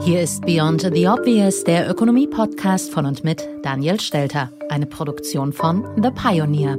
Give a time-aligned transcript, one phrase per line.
[0.00, 5.84] Hier ist Beyond the Obvious, der Ökonomie-Podcast von und mit Daniel Stelter, eine Produktion von
[6.02, 6.78] The Pioneer.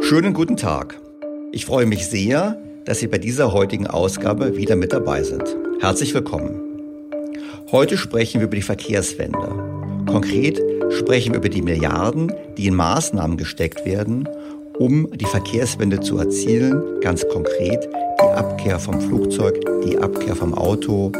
[0.00, 1.00] Schönen guten Tag.
[1.52, 5.44] Ich freue mich sehr, dass Sie bei dieser heutigen Ausgabe wieder mit dabei sind.
[5.80, 6.60] Herzlich willkommen.
[7.72, 10.04] Heute sprechen wir über die Verkehrswende.
[10.06, 10.60] Konkret
[10.90, 14.28] sprechen wir über die Milliarden, die in Maßnahmen gesteckt werden,
[14.78, 17.00] um die Verkehrswende zu erzielen.
[17.00, 17.88] Ganz konkret
[18.20, 21.12] die Abkehr vom Flugzeug, die Abkehr vom Auto,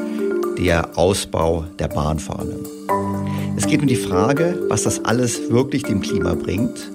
[0.58, 2.66] der Ausbau der Bahnfahnen.
[3.56, 6.90] Es geht um die Frage, was das alles wirklich dem Klima bringt.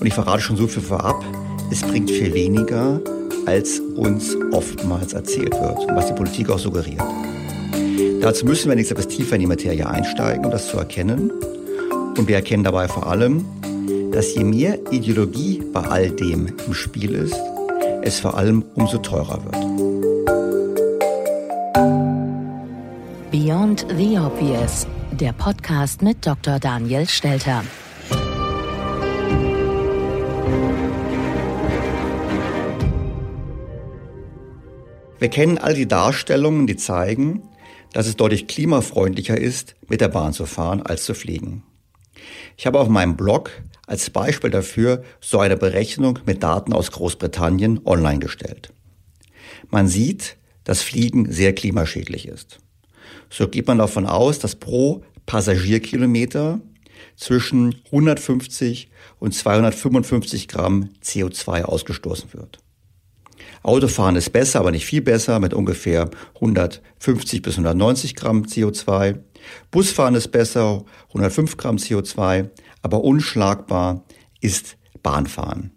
[0.00, 1.22] Und ich verrate schon so viel vorab,
[1.70, 3.00] es bringt viel weniger,
[3.46, 7.02] als uns oftmals erzählt wird und was die Politik auch suggeriert.
[8.20, 11.30] Dazu müssen wir nächstes etwas tiefer in die Materie einsteigen, um das zu erkennen.
[12.16, 13.44] Und wir erkennen dabei vor allem,
[14.12, 17.40] dass je mehr Ideologie bei all dem im Spiel ist,
[18.02, 19.67] es vor allem umso teurer wird.
[23.40, 26.58] Beyond the Obvious, der Podcast mit Dr.
[26.58, 27.62] Daniel Stelter.
[35.20, 37.44] Wir kennen all die Darstellungen, die zeigen,
[37.92, 41.62] dass es deutlich klimafreundlicher ist, mit der Bahn zu fahren, als zu fliegen.
[42.56, 43.52] Ich habe auf meinem Blog
[43.86, 48.72] als Beispiel dafür so eine Berechnung mit Daten aus Großbritannien online gestellt.
[49.70, 52.58] Man sieht, dass Fliegen sehr klimaschädlich ist.
[53.30, 56.60] So geht man davon aus, dass pro Passagierkilometer
[57.16, 62.58] zwischen 150 und 255 Gramm CO2 ausgestoßen wird.
[63.62, 69.18] Autofahren ist besser, aber nicht viel besser, mit ungefähr 150 bis 190 Gramm CO2.
[69.70, 72.50] Busfahren ist besser, 105 Gramm CO2,
[72.82, 74.04] aber unschlagbar
[74.40, 75.72] ist Bahnfahren.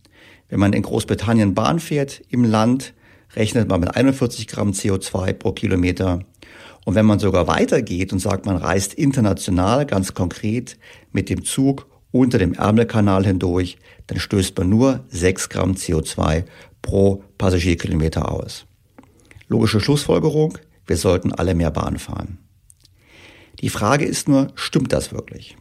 [0.50, 2.94] Wenn man in Großbritannien Bahn fährt im Land,
[3.36, 6.20] rechnet man mit 41 Gramm CO2 pro Kilometer
[6.86, 10.78] und wenn man sogar weitergeht und sagt, man reist international ganz konkret
[11.12, 13.78] mit dem Zug unter dem Ärmelkanal hindurch,
[14.08, 16.44] dann stößt man nur 6 Gramm CO2
[16.82, 18.66] pro Passagierkilometer aus.
[19.48, 20.58] Logische Schlussfolgerung,
[20.88, 22.40] wir sollten alle mehr Bahn fahren.
[23.60, 25.58] Die Frage ist nur, stimmt das wirklich?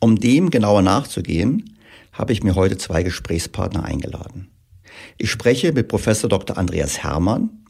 [0.00, 1.76] Um dem genauer nachzugehen,
[2.12, 4.50] habe ich mir heute zwei Gesprächspartner eingeladen.
[5.16, 6.58] Ich spreche mit Professor Dr.
[6.58, 7.64] Andreas Hermann.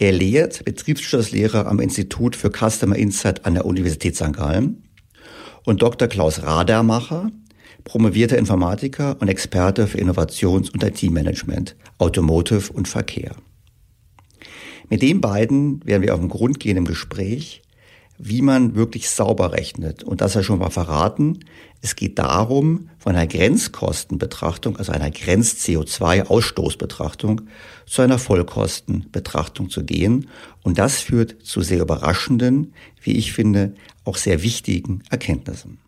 [0.00, 4.32] Er lehrt Betriebswirtschaftslehrer am Institut für Customer Insight an der Universität St.
[4.32, 4.84] Gallen
[5.64, 6.06] und Dr.
[6.06, 7.32] Klaus Radermacher,
[7.82, 13.34] promovierter Informatiker und Experte für Innovations- und IT-Management, Automotive und Verkehr.
[14.88, 17.62] Mit den beiden werden wir auf den Grund gehen im Gespräch,
[18.18, 20.02] wie man wirklich sauber rechnet.
[20.02, 21.38] Und das ja schon mal verraten.
[21.80, 27.42] Es geht darum, von einer Grenzkostenbetrachtung, also einer Grenz-CO2-Ausstoßbetrachtung,
[27.86, 30.28] zu einer Vollkostenbetrachtung zu gehen.
[30.62, 33.72] Und das führt zu sehr überraschenden, wie ich finde,
[34.04, 35.78] auch sehr wichtigen Erkenntnissen.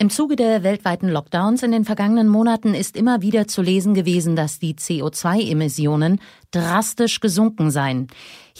[0.00, 4.34] Im Zuge der weltweiten Lockdowns in den vergangenen Monaten ist immer wieder zu lesen gewesen,
[4.34, 6.20] dass die CO2-Emissionen
[6.52, 8.08] drastisch gesunken seien.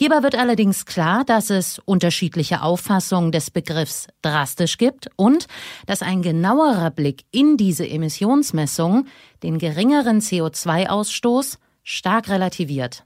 [0.00, 5.46] Hierbei wird allerdings klar, dass es unterschiedliche Auffassungen des Begriffs drastisch gibt und
[5.84, 9.04] dass ein genauerer Blick in diese Emissionsmessung
[9.42, 13.04] den geringeren CO2-Ausstoß stark relativiert.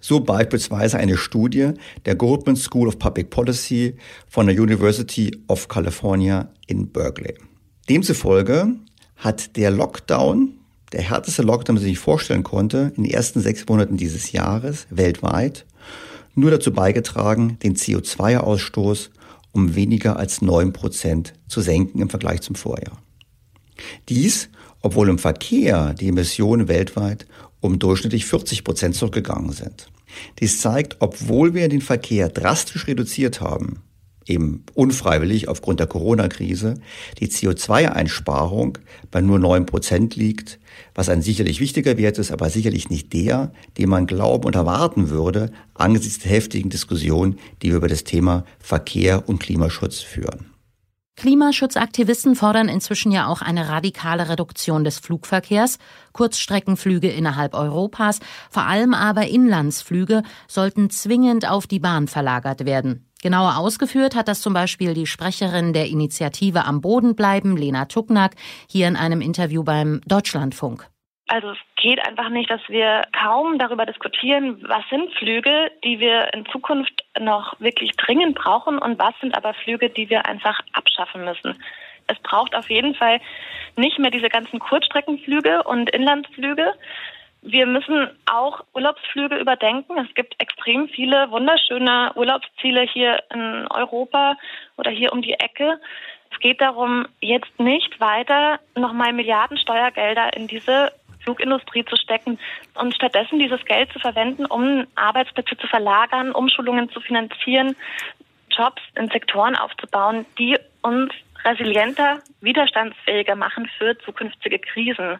[0.00, 1.72] So beispielsweise eine Studie
[2.06, 3.94] der Goldman School of Public Policy
[4.26, 7.34] von der University of California in Berkeley.
[7.90, 8.68] Demzufolge
[9.16, 10.54] hat der Lockdown,
[10.92, 14.86] der härteste Lockdown, den man sich vorstellen konnte, in den ersten sechs Monaten dieses Jahres
[14.88, 15.66] weltweit
[16.34, 19.10] nur dazu beigetragen, den CO2-Ausstoß
[19.52, 23.00] um weniger als neun Prozent zu senken im Vergleich zum Vorjahr.
[24.08, 24.48] Dies,
[24.82, 27.26] obwohl im Verkehr die Emissionen weltweit
[27.60, 29.88] um durchschnittlich 40 Prozent zurückgegangen sind.
[30.40, 33.80] Dies zeigt, obwohl wir den Verkehr drastisch reduziert haben,
[34.26, 36.74] eben unfreiwillig aufgrund der Corona-Krise,
[37.20, 38.78] die CO2-Einsparung
[39.10, 40.58] bei nur neun Prozent liegt,
[40.94, 45.10] was ein sicherlich wichtiger Wert ist, aber sicherlich nicht der, den man glauben und erwarten
[45.10, 50.54] würde angesichts der heftigen Diskussion, die wir über das Thema Verkehr und Klimaschutz führen.
[51.16, 55.78] Klimaschutzaktivisten fordern inzwischen ja auch eine radikale Reduktion des Flugverkehrs.
[56.12, 58.18] Kurzstreckenflüge innerhalb Europas,
[58.50, 63.06] vor allem aber Inlandsflüge, sollten zwingend auf die Bahn verlagert werden.
[63.24, 68.32] Genauer ausgeführt hat das zum Beispiel die Sprecherin der Initiative Am Boden bleiben, Lena Tucknack,
[68.68, 70.86] hier in einem Interview beim Deutschlandfunk.
[71.28, 76.34] Also es geht einfach nicht, dass wir kaum darüber diskutieren, was sind Flüge, die wir
[76.34, 81.24] in Zukunft noch wirklich dringend brauchen und was sind aber Flüge, die wir einfach abschaffen
[81.24, 81.56] müssen.
[82.06, 83.22] Es braucht auf jeden Fall
[83.76, 86.74] nicht mehr diese ganzen Kurzstreckenflüge und Inlandsflüge,
[87.44, 89.98] wir müssen auch Urlaubsflüge überdenken.
[89.98, 94.36] Es gibt extrem viele wunderschöne Urlaubsziele hier in Europa
[94.78, 95.78] oder hier um die Ecke.
[96.32, 100.90] Es geht darum, jetzt nicht weiter nochmal Milliarden Steuergelder in diese
[101.22, 102.38] Flugindustrie zu stecken
[102.74, 107.76] und stattdessen dieses Geld zu verwenden, um Arbeitsplätze zu verlagern, Umschulungen zu finanzieren,
[108.50, 111.12] Jobs in Sektoren aufzubauen, die uns
[111.44, 115.18] resilienter, widerstandsfähiger machen für zukünftige Krisen.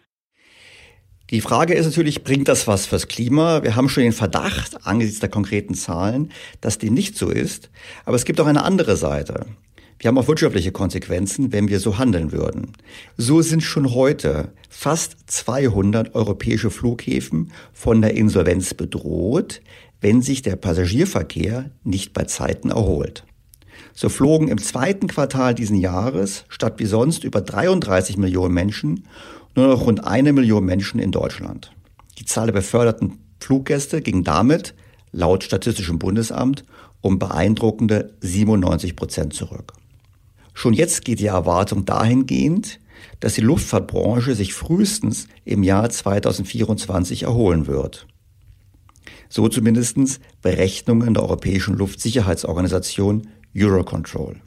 [1.30, 3.62] Die Frage ist natürlich, bringt das was fürs Klima?
[3.62, 6.30] Wir haben schon den Verdacht angesichts der konkreten Zahlen,
[6.60, 7.70] dass dem nicht so ist.
[8.04, 9.46] Aber es gibt auch eine andere Seite.
[9.98, 12.72] Wir haben auch wirtschaftliche Konsequenzen, wenn wir so handeln würden.
[13.16, 19.62] So sind schon heute fast 200 europäische Flughäfen von der Insolvenz bedroht,
[20.02, 23.24] wenn sich der Passagierverkehr nicht bei Zeiten erholt.
[23.92, 29.06] So flogen im zweiten Quartal diesen Jahres statt wie sonst über 33 Millionen Menschen
[29.54, 31.72] nur noch rund eine Million Menschen in Deutschland.
[32.18, 34.74] Die Zahl der beförderten Fluggäste ging damit,
[35.12, 36.64] laut Statistischem Bundesamt,
[37.00, 39.74] um beeindruckende 97 Prozent zurück.
[40.54, 42.80] Schon jetzt geht die Erwartung dahingehend,
[43.20, 48.06] dass die Luftfahrtbranche sich frühestens im Jahr 2024 erholen wird.
[49.28, 54.40] So zumindest Berechnungen der Europäischen Luftsicherheitsorganisation Eurocontrol.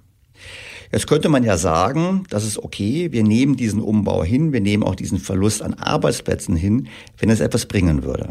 [0.92, 4.84] Jetzt könnte man ja sagen, das ist okay, wir nehmen diesen Umbau hin, wir nehmen
[4.84, 6.88] auch diesen Verlust an Arbeitsplätzen hin,
[7.18, 8.30] wenn es etwas bringen würde.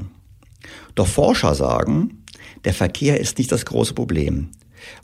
[0.95, 2.25] Doch Forscher sagen,
[2.65, 4.49] der Verkehr ist nicht das große Problem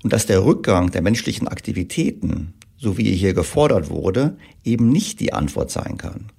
[0.03, 5.33] und dass der Rückgang der menschlichen Aktivitäten, so wie hier gefordert wurde, eben nicht die
[5.33, 6.32] Antwort sein kann.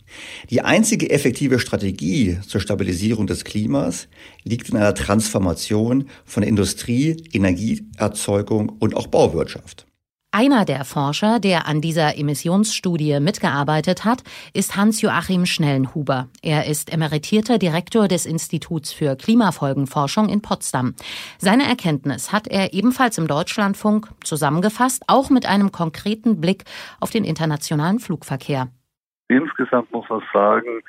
[0.49, 4.07] Die einzige effektive Strategie zur Stabilisierung des Klimas
[4.43, 9.85] liegt in einer Transformation von Industrie, Energieerzeugung und auch Bauwirtschaft.
[10.35, 16.27] Einer der Forscher, der an dieser Emissionsstudie mitgearbeitet hat, ist Hans-Joachim Schnellenhuber.
[16.41, 20.95] Er ist emeritierter Direktor des Instituts für Klimafolgenforschung in Potsdam.
[21.37, 26.63] Seine Erkenntnis hat er ebenfalls im Deutschlandfunk zusammengefasst, auch mit einem konkreten Blick
[26.99, 28.71] auf den internationalen Flugverkehr.
[29.37, 30.81] Insgesamt muss man sagen,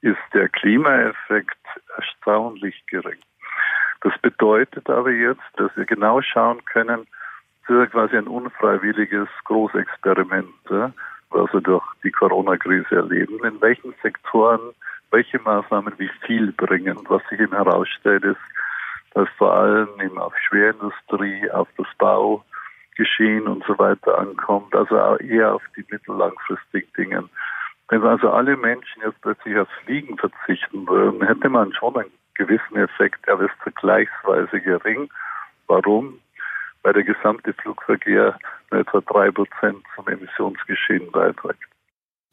[0.00, 1.58] ist der Klimaeffekt
[1.96, 3.18] erstaunlich gering.
[4.02, 7.06] Das bedeutet aber jetzt, dass wir genau schauen können,
[7.66, 13.44] das ist quasi ein unfreiwilliges Großexperiment, was wir durch die Corona-Krise erleben.
[13.44, 14.72] In welchen Sektoren
[15.10, 16.98] welche Maßnahmen wie viel bringen.
[17.08, 18.40] Was sich eben herausstellt, ist,
[19.14, 25.54] dass vor allem eben auf Schwerindustrie, auf das Baugeschehen und so weiter ankommt, also eher
[25.54, 27.28] auf die mittellangfristigen Dinge.
[27.88, 32.76] Wenn also alle Menschen jetzt plötzlich aufs Fliegen verzichten würden, hätte man schon einen gewissen
[32.76, 35.08] Effekt, aber ist vergleichsweise gering.
[35.66, 36.20] Warum?
[36.82, 38.38] weil der gesamte Flugverkehr
[38.70, 41.68] nur etwa drei Prozent zum Emissionsgeschehen beiträgt.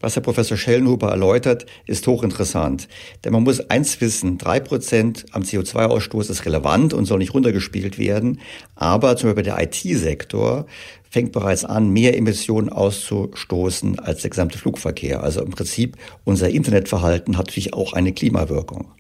[0.02, 2.90] Was Herr Professor Schellenhuber erläutert, ist hochinteressant.
[3.24, 7.98] Denn man muss eins wissen, drei Prozent am CO2-Ausstoß ist relevant und soll nicht runtergespielt
[7.98, 8.42] werden.
[8.76, 10.66] Aber zum Beispiel der IT-Sektor
[11.10, 15.24] fängt bereits an, mehr Emissionen auszustoßen als der gesamte Flugverkehr.
[15.24, 18.92] Also im Prinzip unser Internetverhalten hat natürlich auch eine Klimawirkung.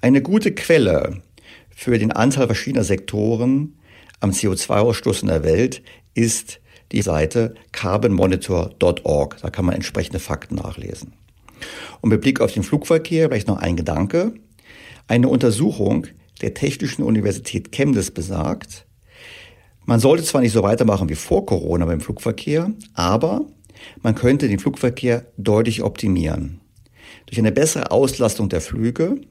[0.00, 1.22] Eine gute Quelle
[1.68, 3.78] für den Anteil verschiedener Sektoren
[4.20, 5.82] am CO2-Ausstoß in der Welt
[6.14, 6.60] ist
[6.92, 9.36] die Seite carbonmonitor.org.
[9.40, 11.12] Da kann man entsprechende Fakten nachlesen.
[12.00, 14.32] Und mit Blick auf den Flugverkehr vielleicht noch ein Gedanke.
[15.06, 16.06] Eine Untersuchung
[16.40, 18.86] der Technischen Universität Chemnitz besagt,
[19.84, 23.46] man sollte zwar nicht so weitermachen wie vor Corona beim Flugverkehr, aber
[24.02, 26.60] man könnte den Flugverkehr deutlich optimieren.
[27.26, 29.22] Durch eine bessere Auslastung der Flüge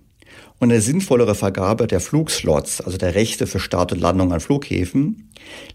[0.60, 5.30] und eine sinnvollere Vergabe der Flugslots, also der Rechte für Start und Landung an Flughäfen,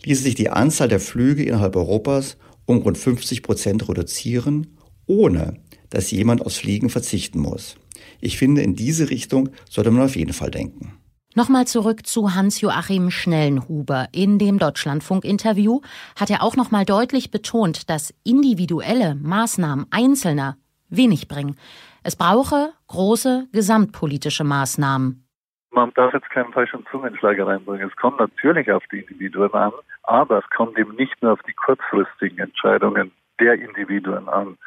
[0.04, 2.36] ließe sich die Anzahl der Flüge innerhalb Europas
[2.66, 5.54] um rund 50 Prozent reduzieren, ohne
[5.90, 7.76] dass jemand aufs Fliegen verzichten muss.
[8.20, 10.94] Ich finde, in diese Richtung sollte man auf jeden Fall denken.
[11.34, 14.08] Nochmal zurück zu Hans-Joachim Schnellenhuber.
[14.12, 15.80] In dem Deutschlandfunk-Interview
[16.14, 20.58] hat er auch nochmal deutlich betont, dass individuelle Maßnahmen Einzelner
[20.90, 21.56] wenig bringen.
[22.04, 25.28] Es brauche große gesamtpolitische Maßnahmen.
[25.71, 27.88] Man darf jetzt keinen falschen Zungenschlager reinbringen.
[27.88, 31.54] Es kommt natürlich auf die Individuen an, aber es kommt eben nicht nur auf die
[31.54, 34.59] kurzfristigen Entscheidungen der Individuen an.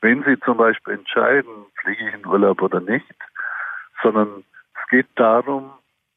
[0.00, 3.14] Wenn Sie zum Beispiel entscheiden, fliege ich in Urlaub oder nicht,
[4.02, 5.70] sondern es geht darum,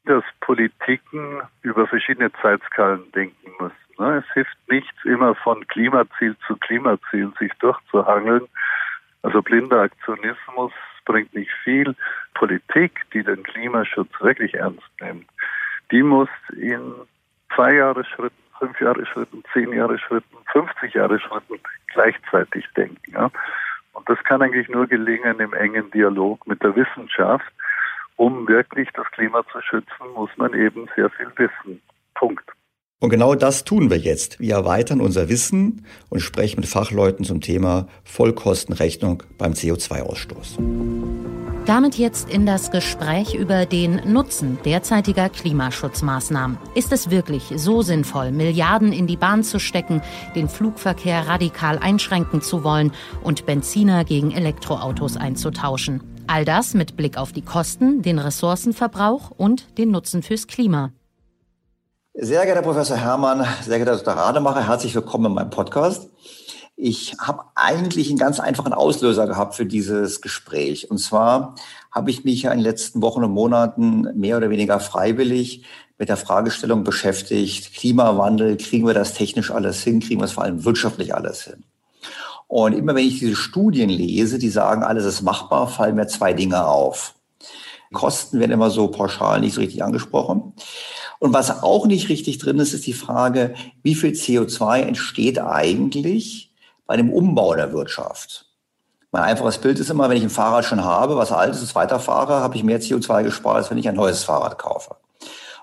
[0.06, 3.76] dass Politiken über verschiedene Zeitskalen denken müssen.
[3.98, 4.24] Ne?
[4.26, 8.48] Es hilft nichts, immer von Klimaziel zu Klimaziel sich durchzuhangeln.
[9.26, 10.72] Also blinder Aktionismus
[11.04, 11.96] bringt nicht viel.
[12.34, 15.26] Politik, die den Klimaschutz wirklich ernst nimmt,
[15.90, 16.94] die muss in
[17.54, 21.58] zwei Jahre Schritten, fünf Jahre Schritten, zehn Jahre Schritten, 50 Jahre Schritten
[21.92, 23.12] gleichzeitig denken.
[23.12, 23.30] Ja?
[23.94, 27.52] Und das kann eigentlich nur gelingen im engen Dialog mit der Wissenschaft
[28.16, 31.82] um wirklich das Klima zu schützen, muss man eben sehr viel wissen.
[32.14, 32.48] Punkt.
[32.98, 34.40] Und genau das tun wir jetzt.
[34.40, 40.58] Wir erweitern unser Wissen und sprechen mit Fachleuten zum Thema Vollkostenrechnung beim CO2-Ausstoß.
[41.66, 46.56] Damit jetzt in das Gespräch über den Nutzen derzeitiger Klimaschutzmaßnahmen.
[46.74, 50.00] Ist es wirklich so sinnvoll, Milliarden in die Bahn zu stecken,
[50.34, 56.02] den Flugverkehr radikal einschränken zu wollen und Benziner gegen Elektroautos einzutauschen?
[56.28, 60.92] All das mit Blick auf die Kosten, den Ressourcenverbrauch und den Nutzen fürs Klima.
[62.18, 64.14] Sehr geehrter Professor Hermann, sehr geehrter Dr.
[64.14, 66.08] Rademacher, herzlich willkommen in meinem Podcast.
[66.74, 70.90] Ich habe eigentlich einen ganz einfachen Auslöser gehabt für dieses Gespräch.
[70.90, 71.56] Und zwar
[71.92, 75.66] habe ich mich in den letzten Wochen und Monaten mehr oder weniger freiwillig
[75.98, 80.44] mit der Fragestellung beschäftigt, Klimawandel, kriegen wir das technisch alles hin, kriegen wir es vor
[80.44, 81.64] allem wirtschaftlich alles hin.
[82.46, 86.32] Und immer wenn ich diese Studien lese, die sagen, alles ist machbar, fallen mir zwei
[86.32, 87.12] Dinge auf.
[87.92, 90.54] Kosten werden immer so pauschal nicht so richtig angesprochen.
[91.18, 96.52] Und was auch nicht richtig drin ist, ist die Frage, wie viel CO2 entsteht eigentlich
[96.86, 98.46] bei dem Umbau der Wirtschaft?
[99.12, 102.40] Mein einfaches Bild ist immer, wenn ich ein Fahrrad schon habe, was alt ist, weiterfahre,
[102.40, 104.96] habe ich mehr CO2 gespart, als wenn ich ein neues Fahrrad kaufe.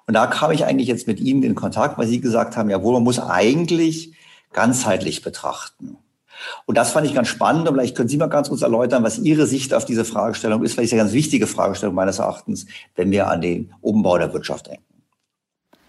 [0.08, 2.82] Und da kam ich eigentlich jetzt mit Ihnen in Kontakt, weil Sie gesagt haben, ja
[2.82, 4.14] wohl, man muss eigentlich
[4.52, 5.98] ganzheitlich betrachten.
[6.66, 7.68] Und das fand ich ganz spannend.
[7.68, 10.78] Und vielleicht können Sie mal ganz kurz erläutern, was Ihre Sicht auf diese Fragestellung ist,
[10.78, 14.34] weil es ja eine ganz wichtige Fragestellung meines Erachtens, wenn wir an den Umbau der
[14.34, 14.93] Wirtschaft denken.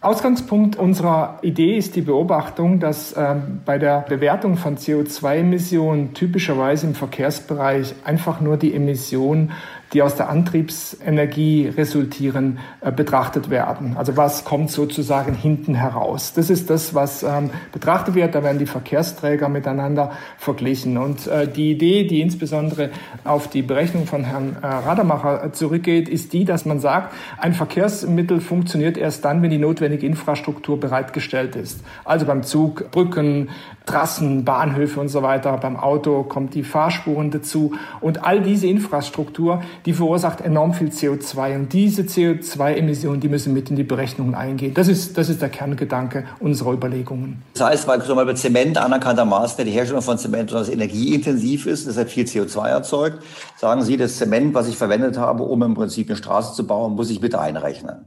[0.05, 6.95] Ausgangspunkt unserer Idee ist die Beobachtung, dass äh, bei der Bewertung von CO2-Emissionen typischerweise im
[6.95, 9.53] Verkehrsbereich einfach nur die Emissionen
[9.95, 13.97] die aus der Antriebsenergie resultieren, äh, betrachtet werden.
[13.97, 16.33] Also was kommt sozusagen hinten heraus?
[16.35, 18.35] Das ist das, was ähm, betrachtet wird.
[18.35, 20.99] Da werden die Verkehrsträger miteinander verglichen.
[20.99, 22.91] Und äh, die Idee, die insbesondere
[23.23, 28.41] auf die Berechnung von Herrn äh, Rademacher zurückgeht, ist die, dass man sagt, ein Verkehrsmittel
[28.41, 31.85] funktioniert erst dann, wenn die notwendige Infrastruktur bereitgestellt ist.
[32.05, 33.49] Also beim Zug, Brücken,
[33.87, 35.57] Trassen, Bahnhöfe und so weiter.
[35.59, 37.75] Beim Auto kommt die Fahrspuren dazu.
[38.01, 41.57] Und all diese Infrastruktur, die verursacht enorm viel CO2.
[41.57, 44.75] Und diese CO2-Emissionen, die müssen mit in die Berechnungen eingehen.
[44.75, 47.43] Das ist, das ist der Kerngedanke unserer Überlegungen.
[47.55, 52.11] Das heißt, weil zum Beispiel Zement anerkanntermaßen die Herstellung von Zement besonders energieintensiv ist, deshalb
[52.11, 53.23] viel CO2 erzeugt,
[53.57, 56.95] sagen Sie, das Zement, was ich verwendet habe, um im Prinzip eine Straße zu bauen,
[56.95, 58.07] muss ich bitte einrechnen.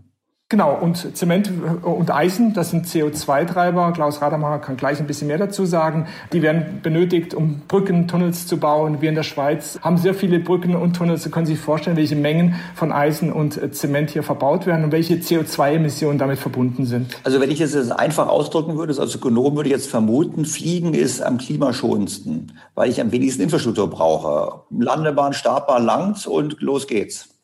[0.50, 1.52] Genau, und Zement
[1.82, 3.92] und Eisen, das sind CO2-Treiber.
[3.92, 6.08] Klaus Radermacher kann gleich ein bisschen mehr dazu sagen.
[6.32, 9.02] Die werden benötigt, um Brücken, Tunnels zu bauen.
[9.02, 11.24] Wir in der Schweiz haben sehr viele Brücken und Tunnels.
[11.24, 15.16] Sie können sich vorstellen, welche Mengen von Eisen und Zement hier verbaut werden und welche
[15.16, 17.20] CO2-Emissionen damit verbunden sind.
[17.26, 21.22] Also wenn ich das einfach ausdrücken würde, als Ökonom würde ich jetzt vermuten, Fliegen ist
[21.22, 24.62] am klimaschonendsten, weil ich am wenigsten Infrastruktur brauche.
[24.70, 27.37] Landebahn, Startbahn langt und los geht's.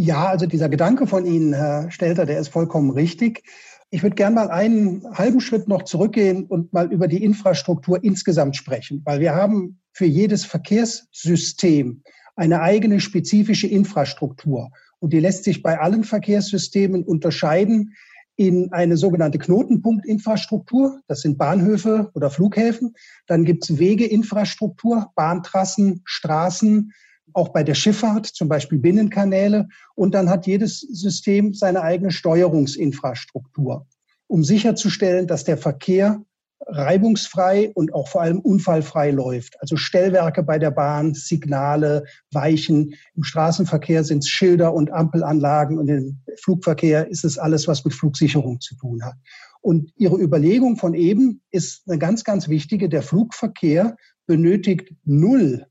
[0.00, 3.42] Ja, also dieser Gedanke von Ihnen, Herr Stelter, der ist vollkommen richtig.
[3.90, 8.54] Ich würde gerne mal einen halben Schritt noch zurückgehen und mal über die Infrastruktur insgesamt
[8.54, 12.04] sprechen, weil wir haben für jedes Verkehrssystem
[12.36, 14.70] eine eigene spezifische Infrastruktur.
[15.00, 17.94] Und die lässt sich bei allen Verkehrssystemen unterscheiden
[18.36, 21.00] in eine sogenannte Knotenpunktinfrastruktur.
[21.08, 22.94] Das sind Bahnhöfe oder Flughäfen.
[23.26, 26.92] Dann gibt's Wegeinfrastruktur, Bahntrassen, Straßen,
[27.32, 29.68] auch bei der Schifffahrt, zum Beispiel Binnenkanäle.
[29.94, 33.86] Und dann hat jedes System seine eigene Steuerungsinfrastruktur,
[34.26, 36.22] um sicherzustellen, dass der Verkehr
[36.66, 39.60] reibungsfrei und auch vor allem unfallfrei läuft.
[39.60, 42.94] Also Stellwerke bei der Bahn, Signale, Weichen.
[43.14, 47.94] Im Straßenverkehr sind es Schilder und Ampelanlagen und im Flugverkehr ist es alles, was mit
[47.94, 49.14] Flugsicherung zu tun hat.
[49.60, 52.88] Und Ihre Überlegung von eben ist eine ganz, ganz wichtige.
[52.88, 55.66] Der Flugverkehr benötigt null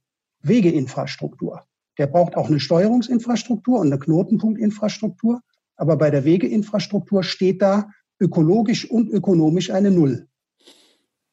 [0.47, 1.63] Wegeinfrastruktur.
[1.97, 5.41] Der braucht auch eine Steuerungsinfrastruktur und eine Knotenpunktinfrastruktur.
[5.75, 7.89] Aber bei der Wegeinfrastruktur steht da
[8.19, 10.27] ökologisch und ökonomisch eine Null.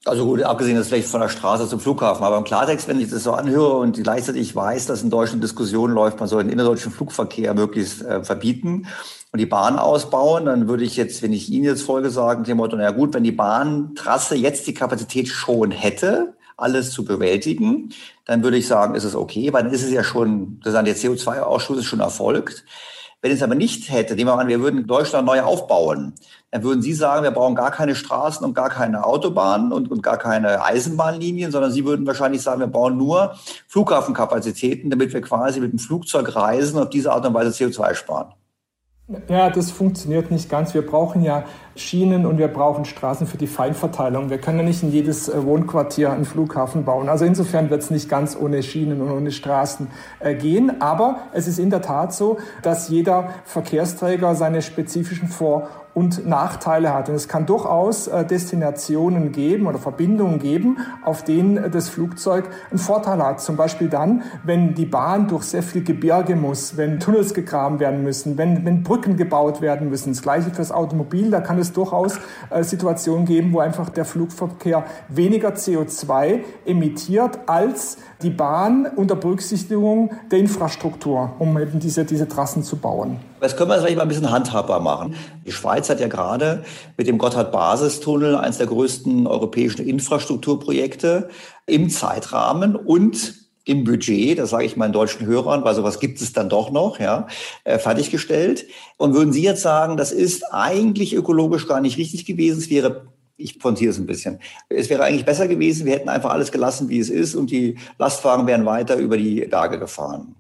[0.06, 2.25] Also gut, abgesehen das vielleicht von der Straße zum Flughafen.
[2.25, 5.92] Aber im Klartext, wenn ich das so anhöre und gleichzeitig weiß, dass in Deutschland Diskussion
[5.92, 8.87] läuft, man soll den innerdeutschen Flugverkehr möglichst äh, verbieten
[9.33, 12.59] und die Bahn ausbauen, dann würde ich jetzt, wenn ich Ihnen jetzt folge, sagen, dem
[12.59, 17.93] Motto, na gut, wenn die Bahntrasse jetzt die Kapazität schon hätte, alles zu bewältigen,
[18.25, 20.97] dann würde ich sagen, ist es okay, weil dann ist es ja schon, das der
[20.97, 22.65] CO2-Ausstoß ist schon erfolgt.
[23.23, 26.13] Wenn es aber nicht hätte, nehmen wir an, wir würden Deutschland neu aufbauen,
[26.51, 30.03] dann würden Sie sagen, wir brauchen gar keine Straßen und gar keine Autobahnen und, und
[30.03, 33.35] gar keine Eisenbahnlinien, sondern Sie würden wahrscheinlich sagen, wir brauchen nur
[33.67, 37.95] Flughafenkapazitäten, damit wir quasi mit dem Flugzeug reisen und auf diese Art und Weise CO2
[37.95, 38.35] sparen.
[39.29, 40.73] Ja, das funktioniert nicht ganz.
[40.73, 41.45] Wir brauchen ja
[41.76, 44.31] Schienen und wir brauchen Straßen für die Feinverteilung.
[44.31, 47.09] Wir können ja nicht in jedes äh, Wohnquartier einen Flughafen bauen.
[47.09, 49.88] Also insofern wird es nicht ganz ohne Schienen und ohne Straßen
[50.21, 50.81] äh, gehen.
[50.81, 56.93] Aber es ist in der Tat so, dass jeder Verkehrsträger seine spezifischen Vor- und Nachteile
[56.93, 57.09] hat.
[57.09, 62.79] Und es kann durchaus äh, Destinationen geben oder Verbindungen geben, auf denen das Flugzeug einen
[62.79, 63.40] Vorteil hat.
[63.40, 68.03] Zum Beispiel dann, wenn die Bahn durch sehr viel Gebirge muss, wenn Tunnels gegraben werden
[68.03, 70.12] müssen, wenn, wenn Brücken gebaut werden müssen.
[70.12, 71.31] Das gleiche fürs Automobil.
[71.31, 72.18] Da kann es durchaus
[72.50, 80.12] äh, Situationen geben, wo einfach der Flugverkehr weniger CO2 emittiert als die Bahn unter Berücksichtigung
[80.31, 83.18] der Infrastruktur, um eben diese, diese Trassen zu bauen.
[83.40, 85.14] Das können wir vielleicht mal ein bisschen handhabbar machen.
[85.44, 86.64] Die Schweiz hat ja gerade
[86.96, 91.29] mit dem Gotthard-Basistunnel eines der größten europäischen Infrastrukturprojekte
[91.66, 96.33] im Zeitrahmen und im Budget, das sage ich meinen deutschen Hörern, weil sowas gibt es
[96.33, 97.27] dann doch noch, ja,
[97.64, 98.66] äh, fertiggestellt.
[98.98, 103.07] Und würden Sie jetzt sagen, das ist eigentlich ökologisch gar nicht richtig gewesen, es wäre
[103.37, 104.38] ich pointiere es ein bisschen.
[104.68, 107.77] Es wäre eigentlich besser gewesen, wir hätten einfach alles gelassen, wie es ist, und die
[107.98, 110.37] Lastwagen wären weiter über die Berge gefahren.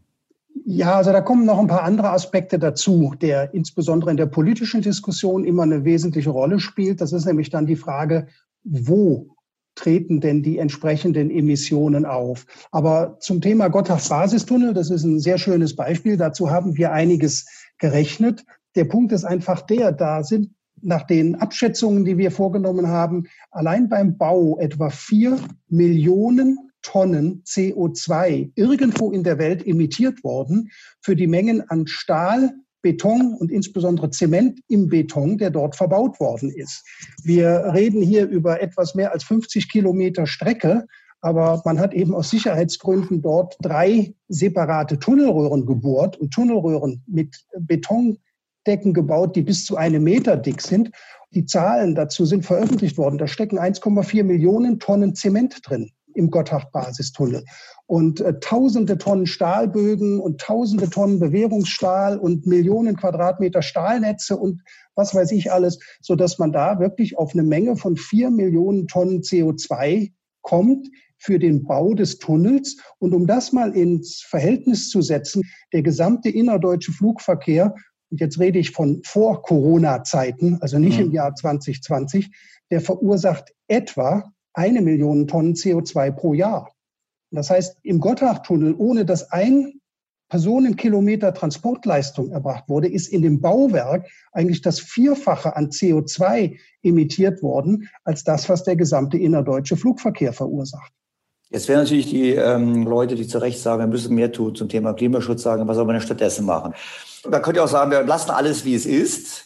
[0.64, 4.80] Ja, also da kommen noch ein paar andere Aspekte dazu, der insbesondere in der politischen
[4.80, 7.00] Diskussion immer eine wesentliche Rolle spielt.
[7.00, 8.28] Das ist nämlich dann die Frage,
[8.62, 9.33] wo
[9.74, 12.46] treten denn die entsprechenden Emissionen auf?
[12.70, 16.16] Aber zum Thema Gotthard-Basistunnel, das ist ein sehr schönes Beispiel.
[16.16, 17.46] Dazu haben wir einiges
[17.78, 18.44] gerechnet.
[18.76, 20.50] Der Punkt ist einfach der, da sind
[20.82, 28.52] nach den Abschätzungen, die wir vorgenommen haben, allein beim Bau etwa vier Millionen Tonnen CO2
[28.54, 32.52] irgendwo in der Welt emittiert worden für die Mengen an Stahl,
[32.84, 36.84] Beton und insbesondere Zement im Beton, der dort verbaut worden ist.
[37.24, 40.84] Wir reden hier über etwas mehr als 50 Kilometer Strecke,
[41.22, 48.18] aber man hat eben aus Sicherheitsgründen dort drei separate Tunnelröhren gebohrt und Tunnelröhren mit Beton
[48.66, 50.90] Decken gebaut, die bis zu einem Meter dick sind.
[51.32, 53.18] Die Zahlen dazu sind veröffentlicht worden.
[53.18, 57.44] Da stecken 1,4 Millionen Tonnen Zement drin im Gotthard-Basistunnel.
[57.86, 64.62] Und äh, tausende Tonnen Stahlbögen und tausende Tonnen Bewährungsstahl und Millionen Quadratmeter Stahlnetze und
[64.94, 68.86] was weiß ich alles, so dass man da wirklich auf eine Menge von vier Millionen
[68.86, 72.76] Tonnen CO2 kommt für den Bau des Tunnels.
[72.98, 77.74] Und um das mal ins Verhältnis zu setzen, der gesamte innerdeutsche Flugverkehr
[78.10, 81.06] und jetzt rede ich von vor Corona-Zeiten, also nicht mhm.
[81.06, 82.30] im Jahr 2020,
[82.70, 86.72] der verursacht etwa eine Million Tonnen CO2 pro Jahr.
[87.30, 89.80] Das heißt, im Gotthardtunnel, ohne dass ein
[90.28, 97.88] Personenkilometer Transportleistung erbracht wurde, ist in dem Bauwerk eigentlich das Vierfache an CO2 emittiert worden,
[98.04, 100.92] als das, was der gesamte innerdeutsche Flugverkehr verursacht.
[101.50, 104.68] Jetzt werden natürlich die ähm, Leute, die zu Recht sagen, wir müssen mehr tun zum
[104.68, 106.74] Thema Klimaschutz, sagen, was soll man denn stattdessen machen?
[107.30, 109.43] Da könnt ihr auch sagen, wir lassen alles, wie es ist.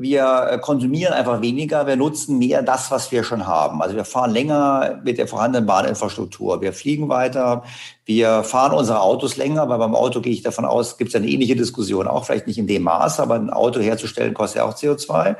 [0.00, 3.82] Wir äh, konsumieren einfach weniger, wir nutzen mehr das, was wir schon haben.
[3.82, 6.60] Also wir fahren länger mit der vorhandenen Bahninfrastruktur.
[6.60, 7.62] Wir fliegen weiter,
[8.04, 11.28] wir fahren unsere Autos länger, weil beim Auto gehe ich davon aus, gibt es eine
[11.28, 14.74] ähnliche Diskussion, auch vielleicht nicht in dem Maß, aber ein Auto herzustellen kostet ja auch
[14.74, 15.36] CO2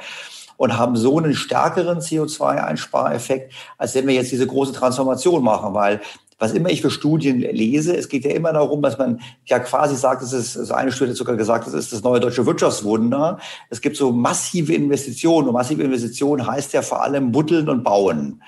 [0.58, 6.00] und haben so einen stärkeren CO2-Einspareffekt, als wenn wir jetzt diese große Transformation machen, weil
[6.38, 9.96] was immer ich für Studien lese, es geht ja immer darum, dass man ja quasi
[9.96, 13.38] sagt, es ist, also eine Studie hat sogar gesagt, es ist das neue deutsche Wirtschaftswunder.
[13.70, 18.42] Es gibt so massive Investitionen und massive Investitionen heißt ja vor allem buddeln und bauen.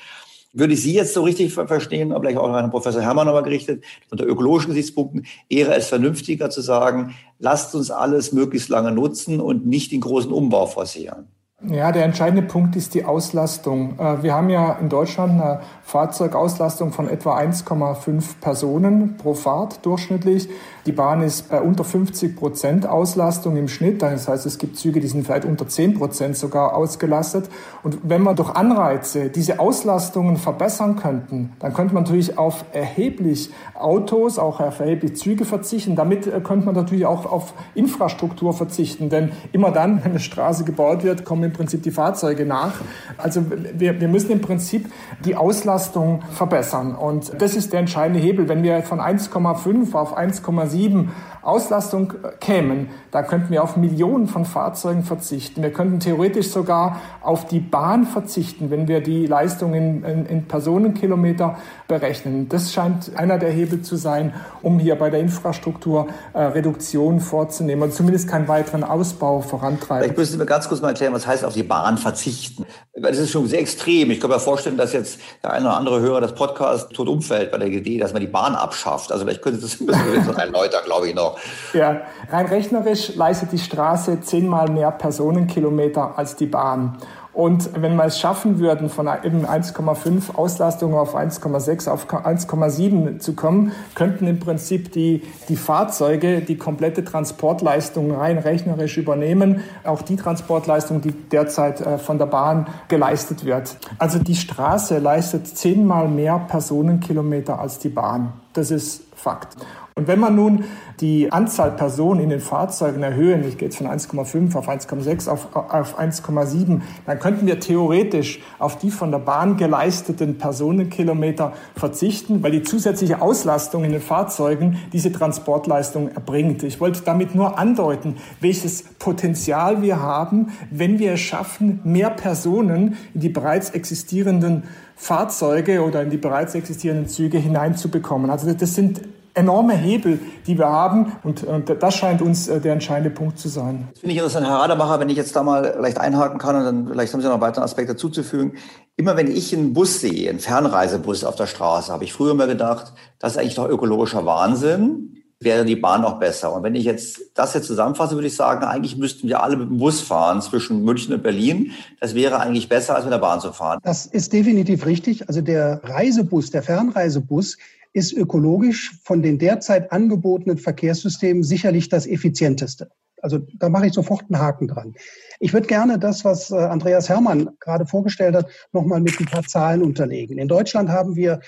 [0.53, 3.85] Würde ich Sie jetzt so richtig verstehen, aber vielleicht auch an Professor Herrmann nochmal gerichtet,
[4.11, 9.67] unter ökologischen Gesichtspunkten, wäre es vernünftiger zu sagen, lasst uns alles möglichst lange nutzen und
[9.67, 11.29] nicht den großen Umbau forcieren.
[11.63, 13.99] Ja, der entscheidende Punkt ist die Auslastung.
[13.99, 20.49] Äh, wir haben ja in Deutschland eine Fahrzeugauslastung von etwa 1,5 Personen pro Fahrt durchschnittlich.
[20.87, 24.01] Die Bahn ist bei unter 50 Prozent Auslastung im Schnitt.
[24.01, 27.51] Das heißt, es gibt Züge, die sind vielleicht unter 10 Prozent sogar ausgelastet.
[27.83, 33.51] Und wenn man durch Anreize diese Auslastungen verbessern könnten, dann könnte man natürlich auf erheblich
[33.75, 35.97] Autos, auch auf erheblich Züge verzichten.
[35.97, 39.11] Damit äh, könnte man natürlich auch auf Infrastruktur verzichten.
[39.11, 42.75] Denn immer dann, wenn eine Straße gebaut wird, kommen im Prinzip die Fahrzeuge nach.
[43.19, 43.43] Also
[43.75, 44.91] wir, wir müssen im Prinzip
[45.25, 46.95] die Auslastung verbessern.
[46.95, 48.49] Und das ist der entscheidende Hebel.
[48.49, 51.09] Wenn wir von 1,5 auf 1,7 7
[51.43, 55.63] Auslastung kämen, da könnten wir auf Millionen von Fahrzeugen verzichten.
[55.63, 60.49] Wir könnten theoretisch sogar auf die Bahn verzichten, wenn wir die Leistung in, in, in
[60.49, 61.57] Personenkilometer
[61.89, 62.49] berechnen.
[62.49, 67.83] Das scheint einer der Hebel zu sein, um hier bei der Infrastruktur äh, Reduktion vorzunehmen
[67.83, 70.05] und zumindest keinen weiteren Ausbau vorantreiben.
[70.05, 72.67] Vielleicht müssen mir ganz kurz mal erklären, was heißt auf die Bahn verzichten?
[72.95, 74.11] Das ist schon sehr extrem.
[74.11, 77.51] Ich kann mir vorstellen, dass jetzt der eine oder andere Hörer das Podcast tot umfällt
[77.51, 79.11] bei der Idee, dass man die Bahn abschafft.
[79.13, 81.30] Also vielleicht können Sie das ein bisschen erläutern, glaube ich noch.
[81.73, 86.99] Ja, rein rechnerisch leistet die Straße zehnmal mehr Personenkilometer als die Bahn.
[87.33, 93.35] Und wenn wir es schaffen würden, von eben 1,5 Auslastung auf 1,6, auf 1,7 zu
[93.35, 99.63] kommen, könnten im Prinzip die, die Fahrzeuge die komplette Transportleistung rein rechnerisch übernehmen.
[99.85, 103.77] Auch die Transportleistung, die derzeit äh, von der Bahn geleistet wird.
[103.99, 108.33] Also die Straße leistet zehnmal mehr Personenkilometer als die Bahn.
[108.53, 109.57] Das ist Fakt.
[109.95, 110.65] Und wenn man nun
[111.01, 115.55] die Anzahl Personen in den Fahrzeugen erhöhen, ich gehe jetzt von 1,5 auf 1,6 auf,
[115.55, 122.53] auf 1,7, dann könnten wir theoretisch auf die von der Bahn geleisteten Personenkilometer verzichten, weil
[122.53, 126.63] die zusätzliche Auslastung in den Fahrzeugen diese Transportleistung erbringt.
[126.63, 132.97] Ich wollte damit nur andeuten, welches Potenzial wir haben, wenn wir es schaffen, mehr Personen
[133.13, 134.63] in die bereits existierenden
[135.01, 138.31] Fahrzeuge oder in die bereits existierenden Züge hineinzubekommen.
[138.31, 139.01] Also das sind
[139.33, 141.13] enorme Hebel, die wir haben.
[141.23, 143.89] Und, und das scheint uns äh, der entscheidende Punkt zu sein.
[143.93, 146.65] Das finde ich interessant, Herr Rademacher, wenn ich jetzt da mal vielleicht einhaken kann und
[146.65, 148.59] dann vielleicht haben Sie noch weitere Aspekte zuzufügen.
[148.97, 152.47] Immer wenn ich einen Bus sehe, einen Fernreisebus auf der Straße, habe ich früher immer
[152.47, 156.55] gedacht, das ist eigentlich doch ökologischer Wahnsinn wäre die Bahn noch besser.
[156.55, 159.71] Und wenn ich jetzt das jetzt zusammenfasse, würde ich sagen, eigentlich müssten wir alle mit
[159.71, 161.73] dem Bus fahren zwischen München und Berlin.
[161.99, 163.79] Das wäre eigentlich besser, als mit der Bahn zu fahren.
[163.83, 165.29] Das ist definitiv richtig.
[165.29, 167.57] Also der Reisebus, der Fernreisebus
[167.93, 172.91] ist ökologisch von den derzeit angebotenen Verkehrssystemen sicherlich das effizienteste.
[173.23, 174.95] Also da mache ich sofort einen Haken dran.
[175.39, 179.45] Ich würde gerne das, was äh, Andreas Herrmann gerade vorgestellt hat, nochmal mit ein paar
[179.45, 180.39] Zahlen unterlegen.
[180.39, 181.41] In Deutschland haben wir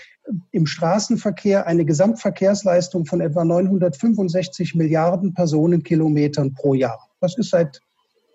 [0.51, 7.11] im Straßenverkehr eine Gesamtverkehrsleistung von etwa 965 Milliarden Personenkilometern pro Jahr.
[7.21, 7.81] Das ist seit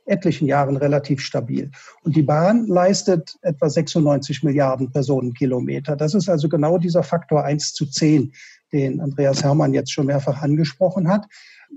[0.08, 1.69] etlichen Jahren relativ stabil.
[2.04, 5.95] Und die Bahn leistet etwa 96 Milliarden Personenkilometer.
[5.95, 8.32] Das ist also genau dieser Faktor 1 zu 10,
[8.71, 11.26] den Andreas Herrmann jetzt schon mehrfach angesprochen hat.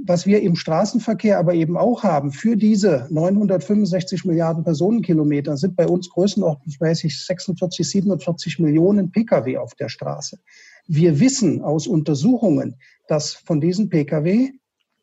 [0.07, 5.87] Was wir im Straßenverkehr aber eben auch haben, für diese 965 Milliarden Personenkilometer sind bei
[5.87, 10.39] uns größenordnungsmäßig 46, 47 Millionen Pkw auf der Straße.
[10.87, 12.77] Wir wissen aus Untersuchungen,
[13.09, 14.51] dass von diesen Pkw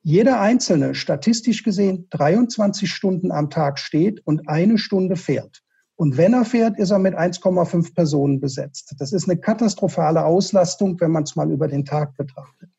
[0.03, 5.63] jeder Einzelne statistisch gesehen 23 Stunden am Tag steht und eine Stunde fährt.
[5.97, 8.95] Und wenn er fährt, ist er mit 1,5 Personen besetzt.
[8.99, 12.69] Das ist eine katastrophale Auslastung, wenn man es mal über den Tag betrachtet.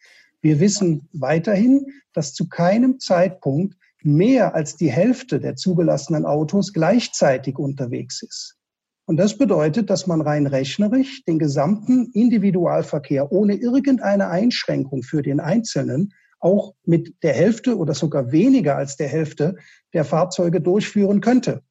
[0.41, 7.59] Wir wissen weiterhin, dass zu keinem Zeitpunkt mehr als die Hälfte der zugelassenen Autos gleichzeitig
[7.59, 8.57] unterwegs ist.
[9.07, 15.41] Und das bedeutet, dass man rein rechnerisch den gesamten Individualverkehr ohne irgendeine Einschränkung für den
[15.41, 19.57] Einzelnen auch mit der Hälfte oder sogar weniger als der Hälfte
[19.93, 21.63] der Fahrzeuge durchführen könnte.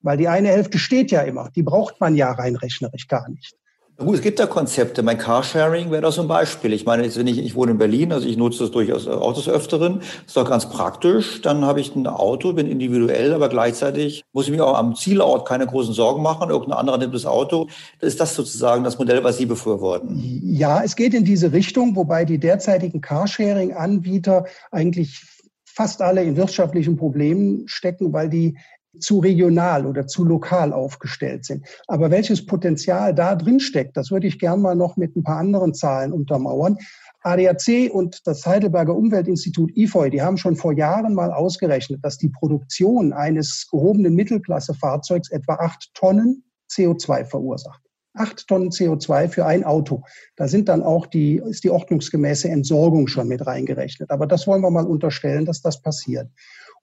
[0.00, 1.50] Weil die eine Hälfte steht ja immer.
[1.54, 3.56] Die braucht man ja rein rechnerisch gar nicht.
[3.96, 5.04] Gut, es gibt da Konzepte.
[5.04, 6.72] Mein Carsharing wäre doch so ein Beispiel.
[6.72, 9.34] Ich meine, jetzt, wenn ich, ich wohne in Berlin, also ich nutze das durchaus auch
[9.34, 10.00] des Öfteren.
[10.26, 11.40] Ist doch ganz praktisch.
[11.42, 15.46] Dann habe ich ein Auto, bin individuell, aber gleichzeitig muss ich mir auch am Zielort
[15.46, 16.50] keine großen Sorgen machen.
[16.50, 17.68] Irgendein anderer nimmt das Auto.
[18.00, 20.20] Ist das sozusagen das Modell, was Sie befürworten?
[20.42, 25.22] Ja, es geht in diese Richtung, wobei die derzeitigen Carsharing-Anbieter eigentlich
[25.64, 28.56] fast alle in wirtschaftlichen Problemen stecken, weil die
[28.98, 31.66] zu regional oder zu lokal aufgestellt sind.
[31.86, 35.38] Aber welches Potenzial da drin steckt, das würde ich gern mal noch mit ein paar
[35.38, 36.78] anderen Zahlen untermauern.
[37.22, 42.28] ADAC und das Heidelberger Umweltinstitut IFOI, die haben schon vor Jahren mal ausgerechnet, dass die
[42.28, 47.80] Produktion eines gehobenen Mittelklassefahrzeugs etwa acht Tonnen CO2 verursacht.
[48.12, 50.02] Acht Tonnen CO2 für ein Auto.
[50.36, 54.10] Da sind dann auch die, ist die ordnungsgemäße Entsorgung schon mit reingerechnet.
[54.10, 56.28] Aber das wollen wir mal unterstellen, dass das passiert.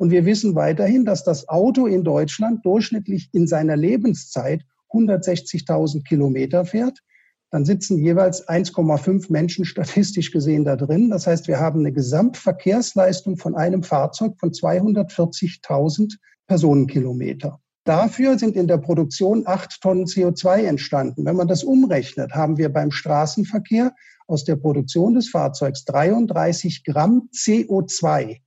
[0.02, 6.66] Und wir wissen weiterhin, dass das Auto in Deutschland durchschnittlich in seiner Lebenszeit 160.000 Kilometer
[6.66, 7.04] fährt.
[7.52, 11.12] Dann sitzen jeweils 1,5 Menschen statistisch gesehen da drin.
[11.12, 16.16] Das heißt, wir haben eine Gesamtverkehrsleistung von einem Fahrzeug von 240.000
[16.48, 17.60] Personenkilometer.
[17.84, 21.26] Dafür sind in der Produktion acht Tonnen CO2 entstanden.
[21.26, 23.94] Wenn man das umrechnet, haben wir beim Straßenverkehr
[24.26, 28.40] aus der Produktion des Fahrzeugs 33 Gramm CO2